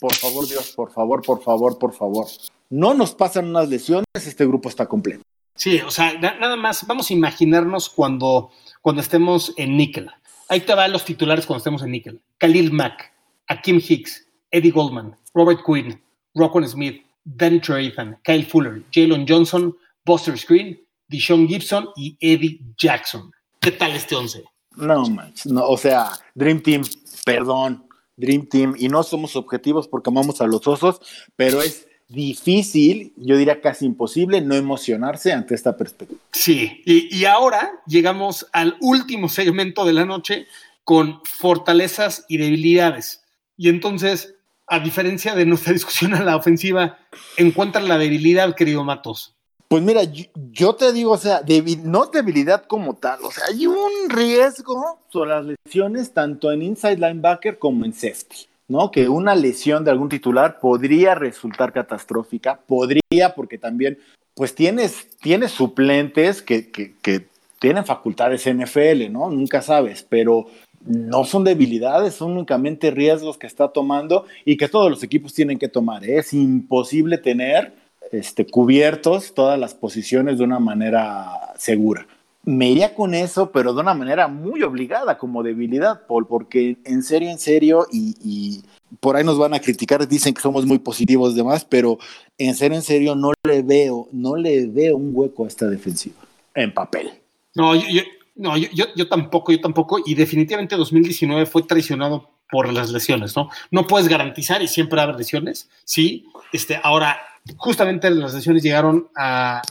por 0.00 0.14
favor, 0.14 0.48
Dios, 0.48 0.72
por 0.74 0.90
favor, 0.90 1.22
por 1.22 1.42
favor, 1.42 1.78
por 1.78 1.94
favor, 1.94 2.26
no 2.70 2.94
nos 2.94 3.14
pasan 3.14 3.48
unas 3.48 3.68
lesiones, 3.68 4.06
este 4.14 4.46
grupo 4.46 4.68
está 4.68 4.86
completo. 4.86 5.22
Sí, 5.54 5.78
o 5.80 5.90
sea, 5.90 6.18
nada 6.18 6.56
más, 6.56 6.86
vamos 6.86 7.10
a 7.10 7.12
imaginarnos 7.12 7.90
cuando, 7.90 8.50
cuando 8.80 9.02
estemos 9.02 9.52
en 9.56 9.76
níquel. 9.76 10.10
Ahí 10.48 10.60
te 10.60 10.74
van 10.74 10.90
los 10.90 11.04
titulares 11.04 11.46
cuando 11.46 11.58
estemos 11.58 11.82
en 11.82 11.90
níquel. 11.90 12.20
Khalil 12.38 12.72
Mack, 12.72 13.12
Akim 13.46 13.76
Hicks, 13.76 14.26
Eddie 14.50 14.70
Goldman, 14.70 15.16
Robert 15.34 15.60
Quinn, 15.64 16.00
Rockwell 16.34 16.66
Smith, 16.66 17.02
Dan 17.24 17.60
Trevathan, 17.60 18.18
Kyle 18.24 18.44
Fuller, 18.44 18.82
Jalen 18.90 19.26
Johnson, 19.28 19.76
Buster 20.04 20.38
Screen, 20.38 20.80
Deshaun 21.08 21.46
Gibson 21.46 21.90
y 21.96 22.16
Eddie 22.20 22.60
Jackson. 22.78 23.30
¿Qué 23.60 23.72
tal 23.72 23.92
este 23.92 24.16
once? 24.16 24.44
No, 24.76 25.04
manches, 25.08 25.46
no, 25.46 25.66
o 25.66 25.76
sea, 25.76 26.10
Dream 26.34 26.62
Team, 26.62 26.82
perdón, 27.24 27.84
Dream 28.16 28.46
Team, 28.46 28.74
y 28.78 28.88
no 28.88 29.02
somos 29.02 29.36
objetivos 29.36 29.88
porque 29.88 30.10
amamos 30.10 30.40
a 30.40 30.46
los 30.46 30.66
osos, 30.66 31.00
pero 31.36 31.60
es 31.60 31.88
difícil, 32.08 33.12
yo 33.16 33.36
diría 33.36 33.60
casi 33.60 33.86
imposible, 33.86 34.40
no 34.40 34.54
emocionarse 34.54 35.32
ante 35.32 35.54
esta 35.54 35.76
perspectiva. 35.76 36.20
Sí, 36.32 36.82
y, 36.84 37.14
y 37.16 37.24
ahora 37.24 37.72
llegamos 37.86 38.46
al 38.52 38.76
último 38.80 39.28
segmento 39.28 39.84
de 39.84 39.92
la 39.92 40.04
noche 40.04 40.46
con 40.84 41.20
fortalezas 41.24 42.24
y 42.28 42.38
debilidades. 42.38 43.22
Y 43.56 43.68
entonces, 43.68 44.34
a 44.66 44.80
diferencia 44.80 45.34
de 45.34 45.46
nuestra 45.46 45.72
discusión 45.74 46.14
a 46.14 46.24
la 46.24 46.36
ofensiva, 46.36 46.98
encuentra 47.36 47.80
la 47.80 47.98
debilidad, 47.98 48.54
querido 48.54 48.84
Matos. 48.84 49.36
Pues 49.70 49.84
mira, 49.84 50.02
yo, 50.02 50.24
yo 50.50 50.74
te 50.74 50.92
digo, 50.92 51.12
o 51.12 51.16
sea, 51.16 51.42
debil, 51.42 51.88
no 51.88 52.06
debilidad 52.06 52.64
como 52.64 52.94
tal, 52.94 53.20
o 53.22 53.30
sea, 53.30 53.44
hay 53.46 53.68
un 53.68 54.10
riesgo 54.10 54.98
sobre 55.08 55.30
las 55.30 55.46
lesiones 55.46 56.12
tanto 56.12 56.50
en 56.50 56.62
inside 56.62 56.96
linebacker 56.96 57.56
como 57.56 57.84
en 57.84 57.92
safety. 57.92 58.48
¿no? 58.66 58.90
Que 58.90 59.08
una 59.08 59.36
lesión 59.36 59.84
de 59.84 59.92
algún 59.92 60.08
titular 60.08 60.58
podría 60.58 61.14
resultar 61.14 61.72
catastrófica, 61.72 62.58
podría, 62.66 63.34
porque 63.36 63.58
también, 63.58 63.98
pues 64.34 64.56
tienes, 64.56 65.08
tienes 65.20 65.52
suplentes 65.52 66.42
que, 66.42 66.70
que, 66.70 66.94
que 67.00 67.26
tienen 67.60 67.84
facultades 67.84 68.48
NFL, 68.52 69.12
¿no? 69.12 69.30
Nunca 69.30 69.62
sabes, 69.62 70.04
pero 70.08 70.46
no 70.84 71.24
son 71.24 71.44
debilidades, 71.44 72.14
son 72.14 72.32
únicamente 72.32 72.90
riesgos 72.90 73.38
que 73.38 73.46
está 73.46 73.68
tomando 73.68 74.24
y 74.44 74.56
que 74.56 74.68
todos 74.68 74.90
los 74.90 75.02
equipos 75.04 75.32
tienen 75.32 75.58
que 75.58 75.68
tomar. 75.68 76.04
¿eh? 76.04 76.18
Es 76.18 76.32
imposible 76.32 77.18
tener 77.18 77.72
este, 78.12 78.46
cubiertos 78.46 79.34
todas 79.34 79.58
las 79.58 79.74
posiciones 79.74 80.38
de 80.38 80.44
una 80.44 80.58
manera 80.58 81.52
segura 81.56 82.06
me 82.44 82.70
iría 82.70 82.94
con 82.94 83.14
eso, 83.14 83.50
pero 83.52 83.74
de 83.74 83.80
una 83.80 83.94
manera 83.94 84.28
muy 84.28 84.62
obligada 84.62 85.18
como 85.18 85.42
debilidad, 85.42 86.06
Paul, 86.06 86.26
porque 86.26 86.78
en 86.84 87.02
serio, 87.02 87.30
en 87.30 87.38
serio, 87.38 87.86
y, 87.92 88.62
por 88.98 89.16
ahí 89.16 89.24
nos 89.24 89.38
van 89.38 89.54
a 89.54 89.60
criticar, 89.60 90.06
dicen 90.08 90.34
que 90.34 90.40
somos 90.40 90.66
muy 90.66 90.78
positivos 90.78 91.34
demás, 91.34 91.64
pero 91.64 91.98
en 92.38 92.54
serio, 92.54 92.76
en 92.76 92.82
serio, 92.82 93.14
no 93.14 93.32
le 93.46 93.62
veo, 93.62 94.08
no 94.12 94.36
le 94.36 94.66
veo 94.66 94.96
un 94.96 95.10
hueco 95.12 95.44
a 95.44 95.48
esta 95.48 95.68
defensiva 95.68 96.16
en 96.54 96.74
papel. 96.74 97.12
No, 97.54 97.74
yo, 97.76 98.02
no, 98.34 98.56
yo, 98.56 98.68
yo, 98.96 99.08
tampoco, 99.08 99.52
yo 99.52 99.60
tampoco, 99.60 99.98
y 100.04 100.14
definitivamente 100.14 100.76
2019 100.76 101.46
fue 101.46 101.62
traicionado 101.62 102.30
por 102.50 102.72
las 102.72 102.90
lesiones, 102.90 103.36
¿no? 103.36 103.48
No 103.70 103.86
puedes 103.86 104.08
garantizar 104.08 104.60
y 104.60 104.66
siempre 104.66 105.00
haber 105.00 105.14
lesiones, 105.14 105.68
sí. 105.84 106.24
Este, 106.52 106.80
ahora, 106.82 107.20
justamente 107.56 108.10
las 108.10 108.34
lesiones 108.34 108.62
llegaron 108.62 109.08
a, 109.16 109.62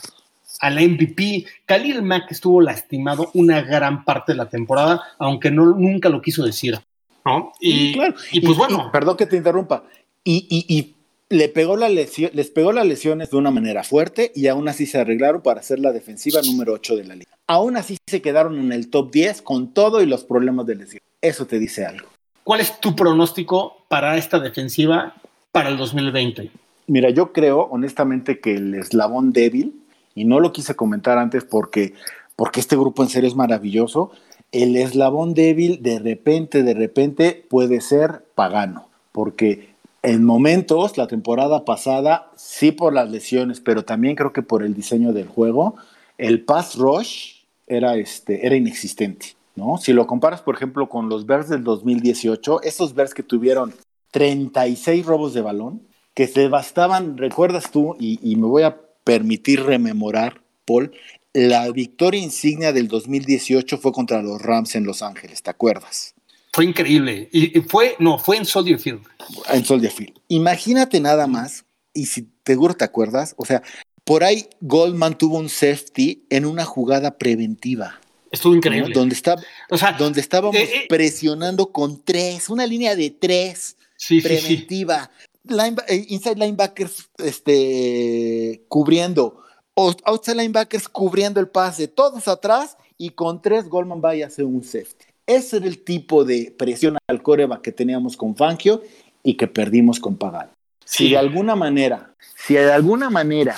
al 0.60 0.74
MVP. 0.74 1.44
Khalil 1.66 2.02
Mack 2.02 2.30
estuvo 2.32 2.60
lastimado 2.60 3.30
una 3.34 3.62
gran 3.62 4.04
parte 4.04 4.32
de 4.32 4.38
la 4.38 4.48
temporada, 4.48 5.02
aunque 5.18 5.50
no, 5.50 5.66
nunca 5.66 6.08
lo 6.08 6.22
quiso 6.22 6.44
decir. 6.44 6.78
¿no? 7.24 7.52
Y, 7.60 7.92
claro. 7.94 8.14
y 8.32 8.40
pues 8.40 8.56
bueno. 8.56 8.90
perdón 8.92 9.16
que 9.16 9.26
te 9.26 9.36
interrumpa. 9.36 9.84
Y, 10.24 10.46
y, 10.50 10.96
le 11.32 11.48
pegó 11.48 11.76
la 11.76 11.88
lesión, 11.88 12.32
les 12.34 12.50
pegó 12.50 12.72
las 12.72 12.84
lesiones 12.84 13.30
de 13.30 13.36
una 13.36 13.52
manera 13.52 13.84
fuerte 13.84 14.32
y 14.34 14.48
aún 14.48 14.68
así 14.68 14.84
se 14.84 14.98
arreglaron 14.98 15.42
para 15.42 15.62
ser 15.62 15.78
la 15.78 15.92
defensiva 15.92 16.40
número 16.42 16.72
8 16.72 16.96
de 16.96 17.04
la 17.04 17.14
liga. 17.14 17.30
Aún 17.46 17.76
así 17.76 17.98
se 18.08 18.20
quedaron 18.20 18.58
en 18.58 18.72
el 18.72 18.90
top 18.90 19.12
10 19.12 19.42
con 19.42 19.72
todo 19.72 20.02
y 20.02 20.06
los 20.06 20.24
problemas 20.24 20.66
de 20.66 20.74
lesión. 20.74 21.02
Eso 21.20 21.46
te 21.46 21.60
dice 21.60 21.86
algo. 21.86 22.08
¿Cuál 22.42 22.60
es 22.60 22.80
tu 22.80 22.96
pronóstico 22.96 23.84
para 23.88 24.16
esta 24.16 24.40
defensiva 24.40 25.14
para 25.52 25.68
el 25.68 25.76
2020? 25.76 26.50
Mira, 26.90 27.10
yo 27.10 27.32
creo 27.32 27.68
honestamente 27.70 28.40
que 28.40 28.56
el 28.56 28.74
eslabón 28.74 29.32
débil, 29.32 29.80
y 30.16 30.24
no 30.24 30.40
lo 30.40 30.50
quise 30.50 30.74
comentar 30.74 31.18
antes 31.18 31.44
porque, 31.44 31.94
porque 32.34 32.58
este 32.58 32.74
grupo 32.74 33.04
en 33.04 33.08
serio 33.08 33.28
es 33.28 33.36
maravilloso, 33.36 34.10
el 34.50 34.74
eslabón 34.74 35.32
débil 35.32 35.84
de 35.84 36.00
repente, 36.00 36.64
de 36.64 36.74
repente 36.74 37.46
puede 37.48 37.80
ser 37.80 38.24
pagano, 38.34 38.88
porque 39.12 39.68
en 40.02 40.24
momentos, 40.24 40.98
la 40.98 41.06
temporada 41.06 41.64
pasada, 41.64 42.32
sí 42.34 42.72
por 42.72 42.92
las 42.92 43.08
lesiones, 43.08 43.60
pero 43.60 43.84
también 43.84 44.16
creo 44.16 44.32
que 44.32 44.42
por 44.42 44.64
el 44.64 44.74
diseño 44.74 45.12
del 45.12 45.28
juego, 45.28 45.76
el 46.18 46.44
pass 46.44 46.74
rush 46.74 47.44
era, 47.68 47.94
este, 47.94 48.44
era 48.44 48.56
inexistente. 48.56 49.36
¿no? 49.54 49.78
Si 49.78 49.92
lo 49.92 50.08
comparas, 50.08 50.42
por 50.42 50.56
ejemplo, 50.56 50.88
con 50.88 51.08
los 51.08 51.24
Bears 51.24 51.48
del 51.48 51.62
2018, 51.62 52.62
esos 52.62 52.94
Bears 52.94 53.14
que 53.14 53.22
tuvieron 53.22 53.72
36 54.10 55.06
robos 55.06 55.34
de 55.34 55.42
balón, 55.42 55.88
que 56.20 56.26
se 56.26 56.48
bastaban, 56.48 57.16
recuerdas 57.16 57.70
tú, 57.70 57.96
y, 57.98 58.18
y 58.22 58.36
me 58.36 58.46
voy 58.46 58.62
a 58.62 58.76
permitir 59.04 59.62
rememorar, 59.62 60.42
Paul, 60.66 60.92
la 61.32 61.70
victoria 61.70 62.20
insignia 62.20 62.74
del 62.74 62.88
2018 62.88 63.78
fue 63.78 63.90
contra 63.90 64.20
los 64.20 64.42
Rams 64.42 64.74
en 64.74 64.84
Los 64.84 65.00
Ángeles, 65.00 65.42
¿te 65.42 65.48
acuerdas? 65.48 66.12
Fue 66.52 66.66
increíble. 66.66 67.30
Y 67.32 67.58
fue, 67.62 67.96
no, 68.00 68.18
fue 68.18 68.36
en 68.36 68.44
Soldier 68.44 68.78
Field. 68.78 69.00
En 69.48 69.64
Soldier 69.64 69.90
Field. 69.90 70.12
Imagínate 70.28 71.00
nada 71.00 71.26
más, 71.26 71.64
y 71.94 72.04
si 72.04 72.28
seguro 72.44 72.74
te 72.74 72.84
acuerdas, 72.84 73.34
o 73.38 73.46
sea, 73.46 73.62
por 74.04 74.22
ahí 74.22 74.46
Goldman 74.60 75.16
tuvo 75.16 75.38
un 75.38 75.48
safety 75.48 76.26
en 76.28 76.44
una 76.44 76.66
jugada 76.66 77.16
preventiva. 77.16 77.98
Estuvo 78.30 78.54
increíble. 78.54 78.90
¿no? 78.90 79.00
Donde, 79.00 79.14
está, 79.14 79.36
o 79.70 79.78
sea, 79.78 79.92
donde 79.92 80.20
estábamos 80.20 80.54
eh, 80.56 80.68
eh, 80.70 80.86
presionando 80.86 81.72
con 81.72 82.04
tres, 82.04 82.50
una 82.50 82.66
línea 82.66 82.94
de 82.94 83.08
tres 83.08 83.78
sí, 83.96 84.20
preventiva. 84.20 85.10
Sí, 85.16 85.22
sí. 85.24 85.29
Inside 85.44 86.36
linebackers 86.36 87.10
este, 87.18 88.64
cubriendo, 88.68 89.40
outside 89.74 90.36
linebackers 90.36 90.88
cubriendo 90.88 91.40
el 91.40 91.48
pase, 91.48 91.88
todos 91.88 92.28
atrás 92.28 92.76
y 92.98 93.10
con 93.10 93.40
tres 93.40 93.68
Goldman 93.68 94.00
vaya 94.00 94.26
a 94.26 94.28
hacer 94.28 94.44
un 94.44 94.62
safety. 94.62 95.06
Ese 95.26 95.58
era 95.58 95.66
el 95.66 95.84
tipo 95.84 96.24
de 96.24 96.54
presión 96.56 96.98
al 97.06 97.22
coreba 97.22 97.62
que 97.62 97.72
teníamos 97.72 98.16
con 98.16 98.36
Fangio 98.36 98.82
y 99.22 99.34
que 99.34 99.46
perdimos 99.46 100.00
con 100.00 100.16
Pagal. 100.16 100.50
Si 100.84 101.10
de 101.10 101.18
alguna 101.18 101.54
manera, 101.54 102.14
si 102.34 102.54
de 102.54 102.72
alguna 102.72 103.10
manera 103.10 103.56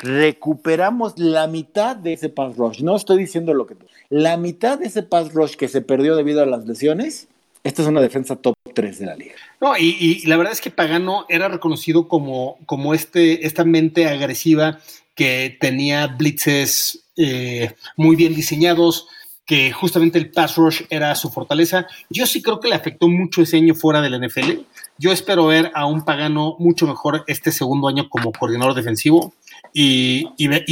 recuperamos 0.00 1.16
la 1.16 1.46
mitad 1.46 1.94
de 1.94 2.14
ese 2.14 2.28
pass 2.28 2.56
rush, 2.56 2.82
no 2.82 2.96
estoy 2.96 3.18
diciendo 3.18 3.54
lo 3.54 3.66
que 3.66 3.76
tú, 3.76 3.86
la 4.10 4.36
mitad 4.36 4.80
de 4.80 4.86
ese 4.86 5.04
pass 5.04 5.32
rush 5.32 5.54
que 5.54 5.68
se 5.68 5.80
perdió 5.80 6.16
debido 6.16 6.42
a 6.42 6.46
las 6.46 6.66
lesiones, 6.66 7.28
esta 7.62 7.82
es 7.82 7.88
una 7.88 8.00
defensa 8.00 8.34
top 8.34 8.54
3 8.72 8.98
de 8.98 9.06
la 9.06 9.16
liga. 9.16 9.34
No, 9.60 9.76
y, 9.78 10.22
la 10.26 10.36
verdad 10.36 10.52
es 10.52 10.60
que 10.60 10.70
Pagano 10.70 11.26
era 11.28 11.48
reconocido 11.48 12.08
como, 12.08 12.58
como 12.66 12.94
este, 12.94 13.46
esta 13.46 13.64
mente 13.64 14.08
agresiva 14.08 14.80
que 15.14 15.56
tenía 15.60 16.06
blitzes 16.06 17.04
eh, 17.16 17.74
muy 17.96 18.16
bien 18.16 18.34
diseñados, 18.34 19.06
que 19.44 19.72
justamente 19.72 20.18
el 20.18 20.30
pass 20.30 20.56
rush 20.56 20.82
era 20.88 21.14
su 21.14 21.30
fortaleza. 21.30 21.86
Yo 22.08 22.26
sí 22.26 22.42
creo 22.42 22.60
que 22.60 22.68
le 22.68 22.74
afectó 22.74 23.08
mucho 23.08 23.42
ese 23.42 23.56
año 23.56 23.74
fuera 23.74 24.00
del 24.00 24.20
NFL. 24.20 24.62
Yo 24.98 25.12
espero 25.12 25.46
ver 25.46 25.70
a 25.74 25.86
un 25.86 26.04
Pagano 26.04 26.56
mucho 26.58 26.86
mejor 26.86 27.24
este 27.26 27.52
segundo 27.52 27.88
año 27.88 28.08
como 28.08 28.32
coordinador 28.32 28.74
defensivo 28.74 29.34
y, 29.72 30.28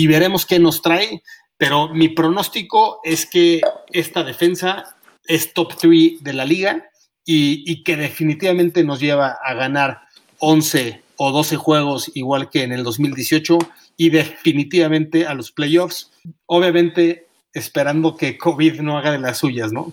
veremos 0.06 0.46
qué 0.46 0.58
nos 0.58 0.82
trae. 0.82 1.22
Pero 1.56 1.88
mi 1.88 2.08
pronóstico 2.08 3.00
es 3.04 3.26
que 3.26 3.60
esta 3.92 4.22
defensa 4.22 4.96
es 5.26 5.52
top 5.52 5.76
3 5.76 6.22
de 6.22 6.32
la 6.32 6.46
liga 6.46 6.90
y, 7.24 7.82
que 7.84 7.96
definitivamente 7.96 8.82
nos 8.84 9.00
lleva 9.00 9.38
a 9.44 9.54
ganar 9.54 10.02
11 10.38 11.02
o 11.16 11.32
12 11.32 11.56
juegos 11.56 12.10
igual 12.14 12.50
que 12.50 12.62
en 12.62 12.72
el 12.72 12.82
2018 12.82 13.58
y 13.96 14.10
definitivamente 14.10 15.26
a 15.26 15.34
los 15.34 15.52
playoffs. 15.52 16.10
Obviamente 16.46 17.26
esperando 17.52 18.16
que 18.16 18.38
COVID 18.38 18.80
no 18.80 18.96
haga 18.98 19.12
de 19.12 19.18
las 19.18 19.38
suyas, 19.38 19.72
¿no? 19.72 19.92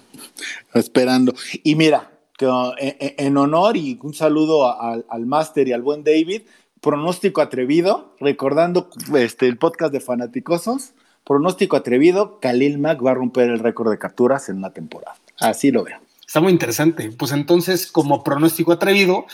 Esperando. 0.73 1.33
Y 1.63 1.75
mira, 1.75 2.11
en 2.39 3.37
honor 3.37 3.77
y 3.77 3.99
un 4.01 4.13
saludo 4.13 4.79
al, 4.79 5.05
al 5.09 5.25
máster 5.25 5.67
y 5.67 5.73
al 5.73 5.81
buen 5.81 6.03
David, 6.03 6.43
pronóstico 6.81 7.41
atrevido, 7.41 8.15
recordando 8.19 8.89
este, 9.15 9.47
el 9.47 9.57
podcast 9.57 9.91
de 9.91 9.99
Fanaticosos, 9.99 10.93
pronóstico 11.23 11.75
atrevido, 11.75 12.39
Khalil 12.39 12.77
Mack 12.77 13.05
va 13.05 13.11
a 13.11 13.15
romper 13.15 13.49
el 13.49 13.59
récord 13.59 13.91
de 13.91 13.97
capturas 13.97 14.49
en 14.49 14.57
una 14.57 14.71
temporada. 14.71 15.15
Así 15.39 15.71
lo 15.71 15.83
veo. 15.83 15.99
Está 16.27 16.41
muy 16.41 16.51
interesante. 16.51 17.09
Pues 17.17 17.31
entonces, 17.31 17.89
como 17.89 18.23
pronóstico 18.23 18.73
atrevido, 18.73 19.25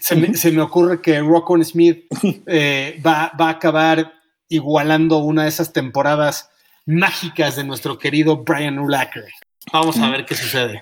se, 0.00 0.16
me, 0.16 0.62
ocurre 0.62 1.02
que 1.02 1.20
Rockon 1.20 1.62
Smith 1.64 2.06
eh, 2.46 3.00
va, 3.06 3.30
va 3.38 3.48
a 3.48 3.50
acabar 3.50 4.14
igualando 4.48 5.18
una 5.18 5.42
de 5.42 5.50
esas 5.50 5.72
temporadas 5.72 6.50
mágicas 6.86 7.56
de 7.56 7.64
nuestro 7.64 7.98
querido 7.98 8.38
Brian 8.38 8.78
Urlacher. 8.78 9.26
Vamos 9.72 9.98
a 9.98 10.10
ver 10.10 10.24
qué 10.24 10.34
sucede. 10.34 10.80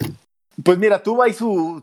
Pues 0.62 0.78
mira, 0.78 1.02
tuvo 1.02 1.22
ahí 1.22 1.32
su, 1.32 1.82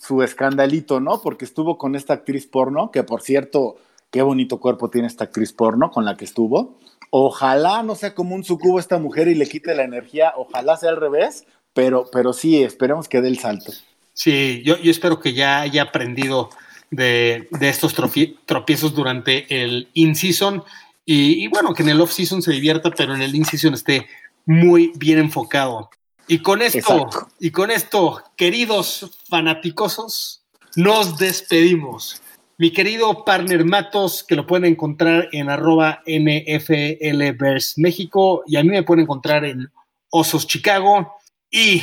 su, 0.00 0.22
escandalito, 0.22 1.00
¿no? 1.00 1.20
Porque 1.22 1.44
estuvo 1.44 1.78
con 1.78 1.94
esta 1.94 2.14
actriz 2.14 2.46
porno, 2.46 2.90
que 2.90 3.04
por 3.04 3.22
cierto, 3.22 3.76
qué 4.10 4.22
bonito 4.22 4.58
cuerpo 4.58 4.90
tiene 4.90 5.06
esta 5.06 5.24
actriz 5.24 5.52
porno 5.52 5.90
con 5.90 6.04
la 6.04 6.16
que 6.16 6.24
estuvo. 6.24 6.76
Ojalá 7.10 7.82
no 7.82 7.94
sea 7.94 8.14
como 8.14 8.34
un 8.34 8.42
sucubo 8.42 8.80
esta 8.80 8.98
mujer 8.98 9.28
y 9.28 9.34
le 9.34 9.46
quite 9.46 9.74
la 9.74 9.84
energía, 9.84 10.32
ojalá 10.36 10.76
sea 10.76 10.90
al 10.90 10.96
revés, 10.96 11.46
pero, 11.76 12.08
pero 12.10 12.32
sí, 12.32 12.62
esperemos 12.62 13.06
que 13.06 13.20
dé 13.20 13.28
el 13.28 13.38
salto. 13.38 13.70
Sí, 14.14 14.62
yo, 14.64 14.78
yo 14.78 14.90
espero 14.90 15.20
que 15.20 15.34
ya 15.34 15.60
haya 15.60 15.82
aprendido 15.82 16.48
de, 16.90 17.48
de 17.50 17.68
estos 17.68 17.94
tropiezos 17.94 18.94
durante 18.94 19.44
el 19.62 19.90
in-season 19.92 20.64
y, 21.04 21.46
bueno, 21.48 21.74
que 21.74 21.82
en 21.82 21.90
el 21.90 22.00
off-season 22.00 22.40
se 22.40 22.50
divierta, 22.50 22.90
pero 22.90 23.14
en 23.14 23.20
el 23.20 23.34
in-season 23.34 23.74
esté 23.74 24.06
muy 24.46 24.90
bien 24.96 25.18
enfocado. 25.18 25.90
Y 26.26 26.38
con 26.38 26.62
esto, 26.62 27.08
y 27.38 27.50
con 27.50 27.70
esto, 27.70 28.22
queridos 28.36 29.10
fanaticosos, 29.28 30.42
nos 30.76 31.18
despedimos. 31.18 32.22
Mi 32.56 32.72
querido 32.72 33.24
partner 33.24 33.66
Matos, 33.66 34.24
que 34.26 34.34
lo 34.34 34.46
pueden 34.46 34.64
encontrar 34.64 35.28
en 35.32 35.50
arroba 35.50 36.02
NFLverse 36.06 37.80
México, 37.82 38.42
y 38.46 38.56
a 38.56 38.62
mí 38.64 38.70
me 38.70 38.82
pueden 38.82 39.02
encontrar 39.02 39.44
en 39.44 39.70
Osos 40.08 40.46
Chicago. 40.46 41.15
Y 41.56 41.82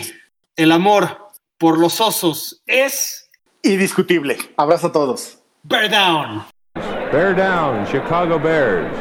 el 0.56 0.72
amor 0.72 1.32
por 1.58 1.80
los 1.80 2.00
osos 2.00 2.62
es 2.68 3.28
indiscutible. 3.64 4.38
Abrazo 4.56 4.86
a 4.86 4.92
todos. 4.92 5.40
Bear 5.64 5.90
down. 5.90 6.44
Bear 7.12 7.36
down, 7.36 7.84
Chicago 7.88 8.38
Bears. 8.38 8.96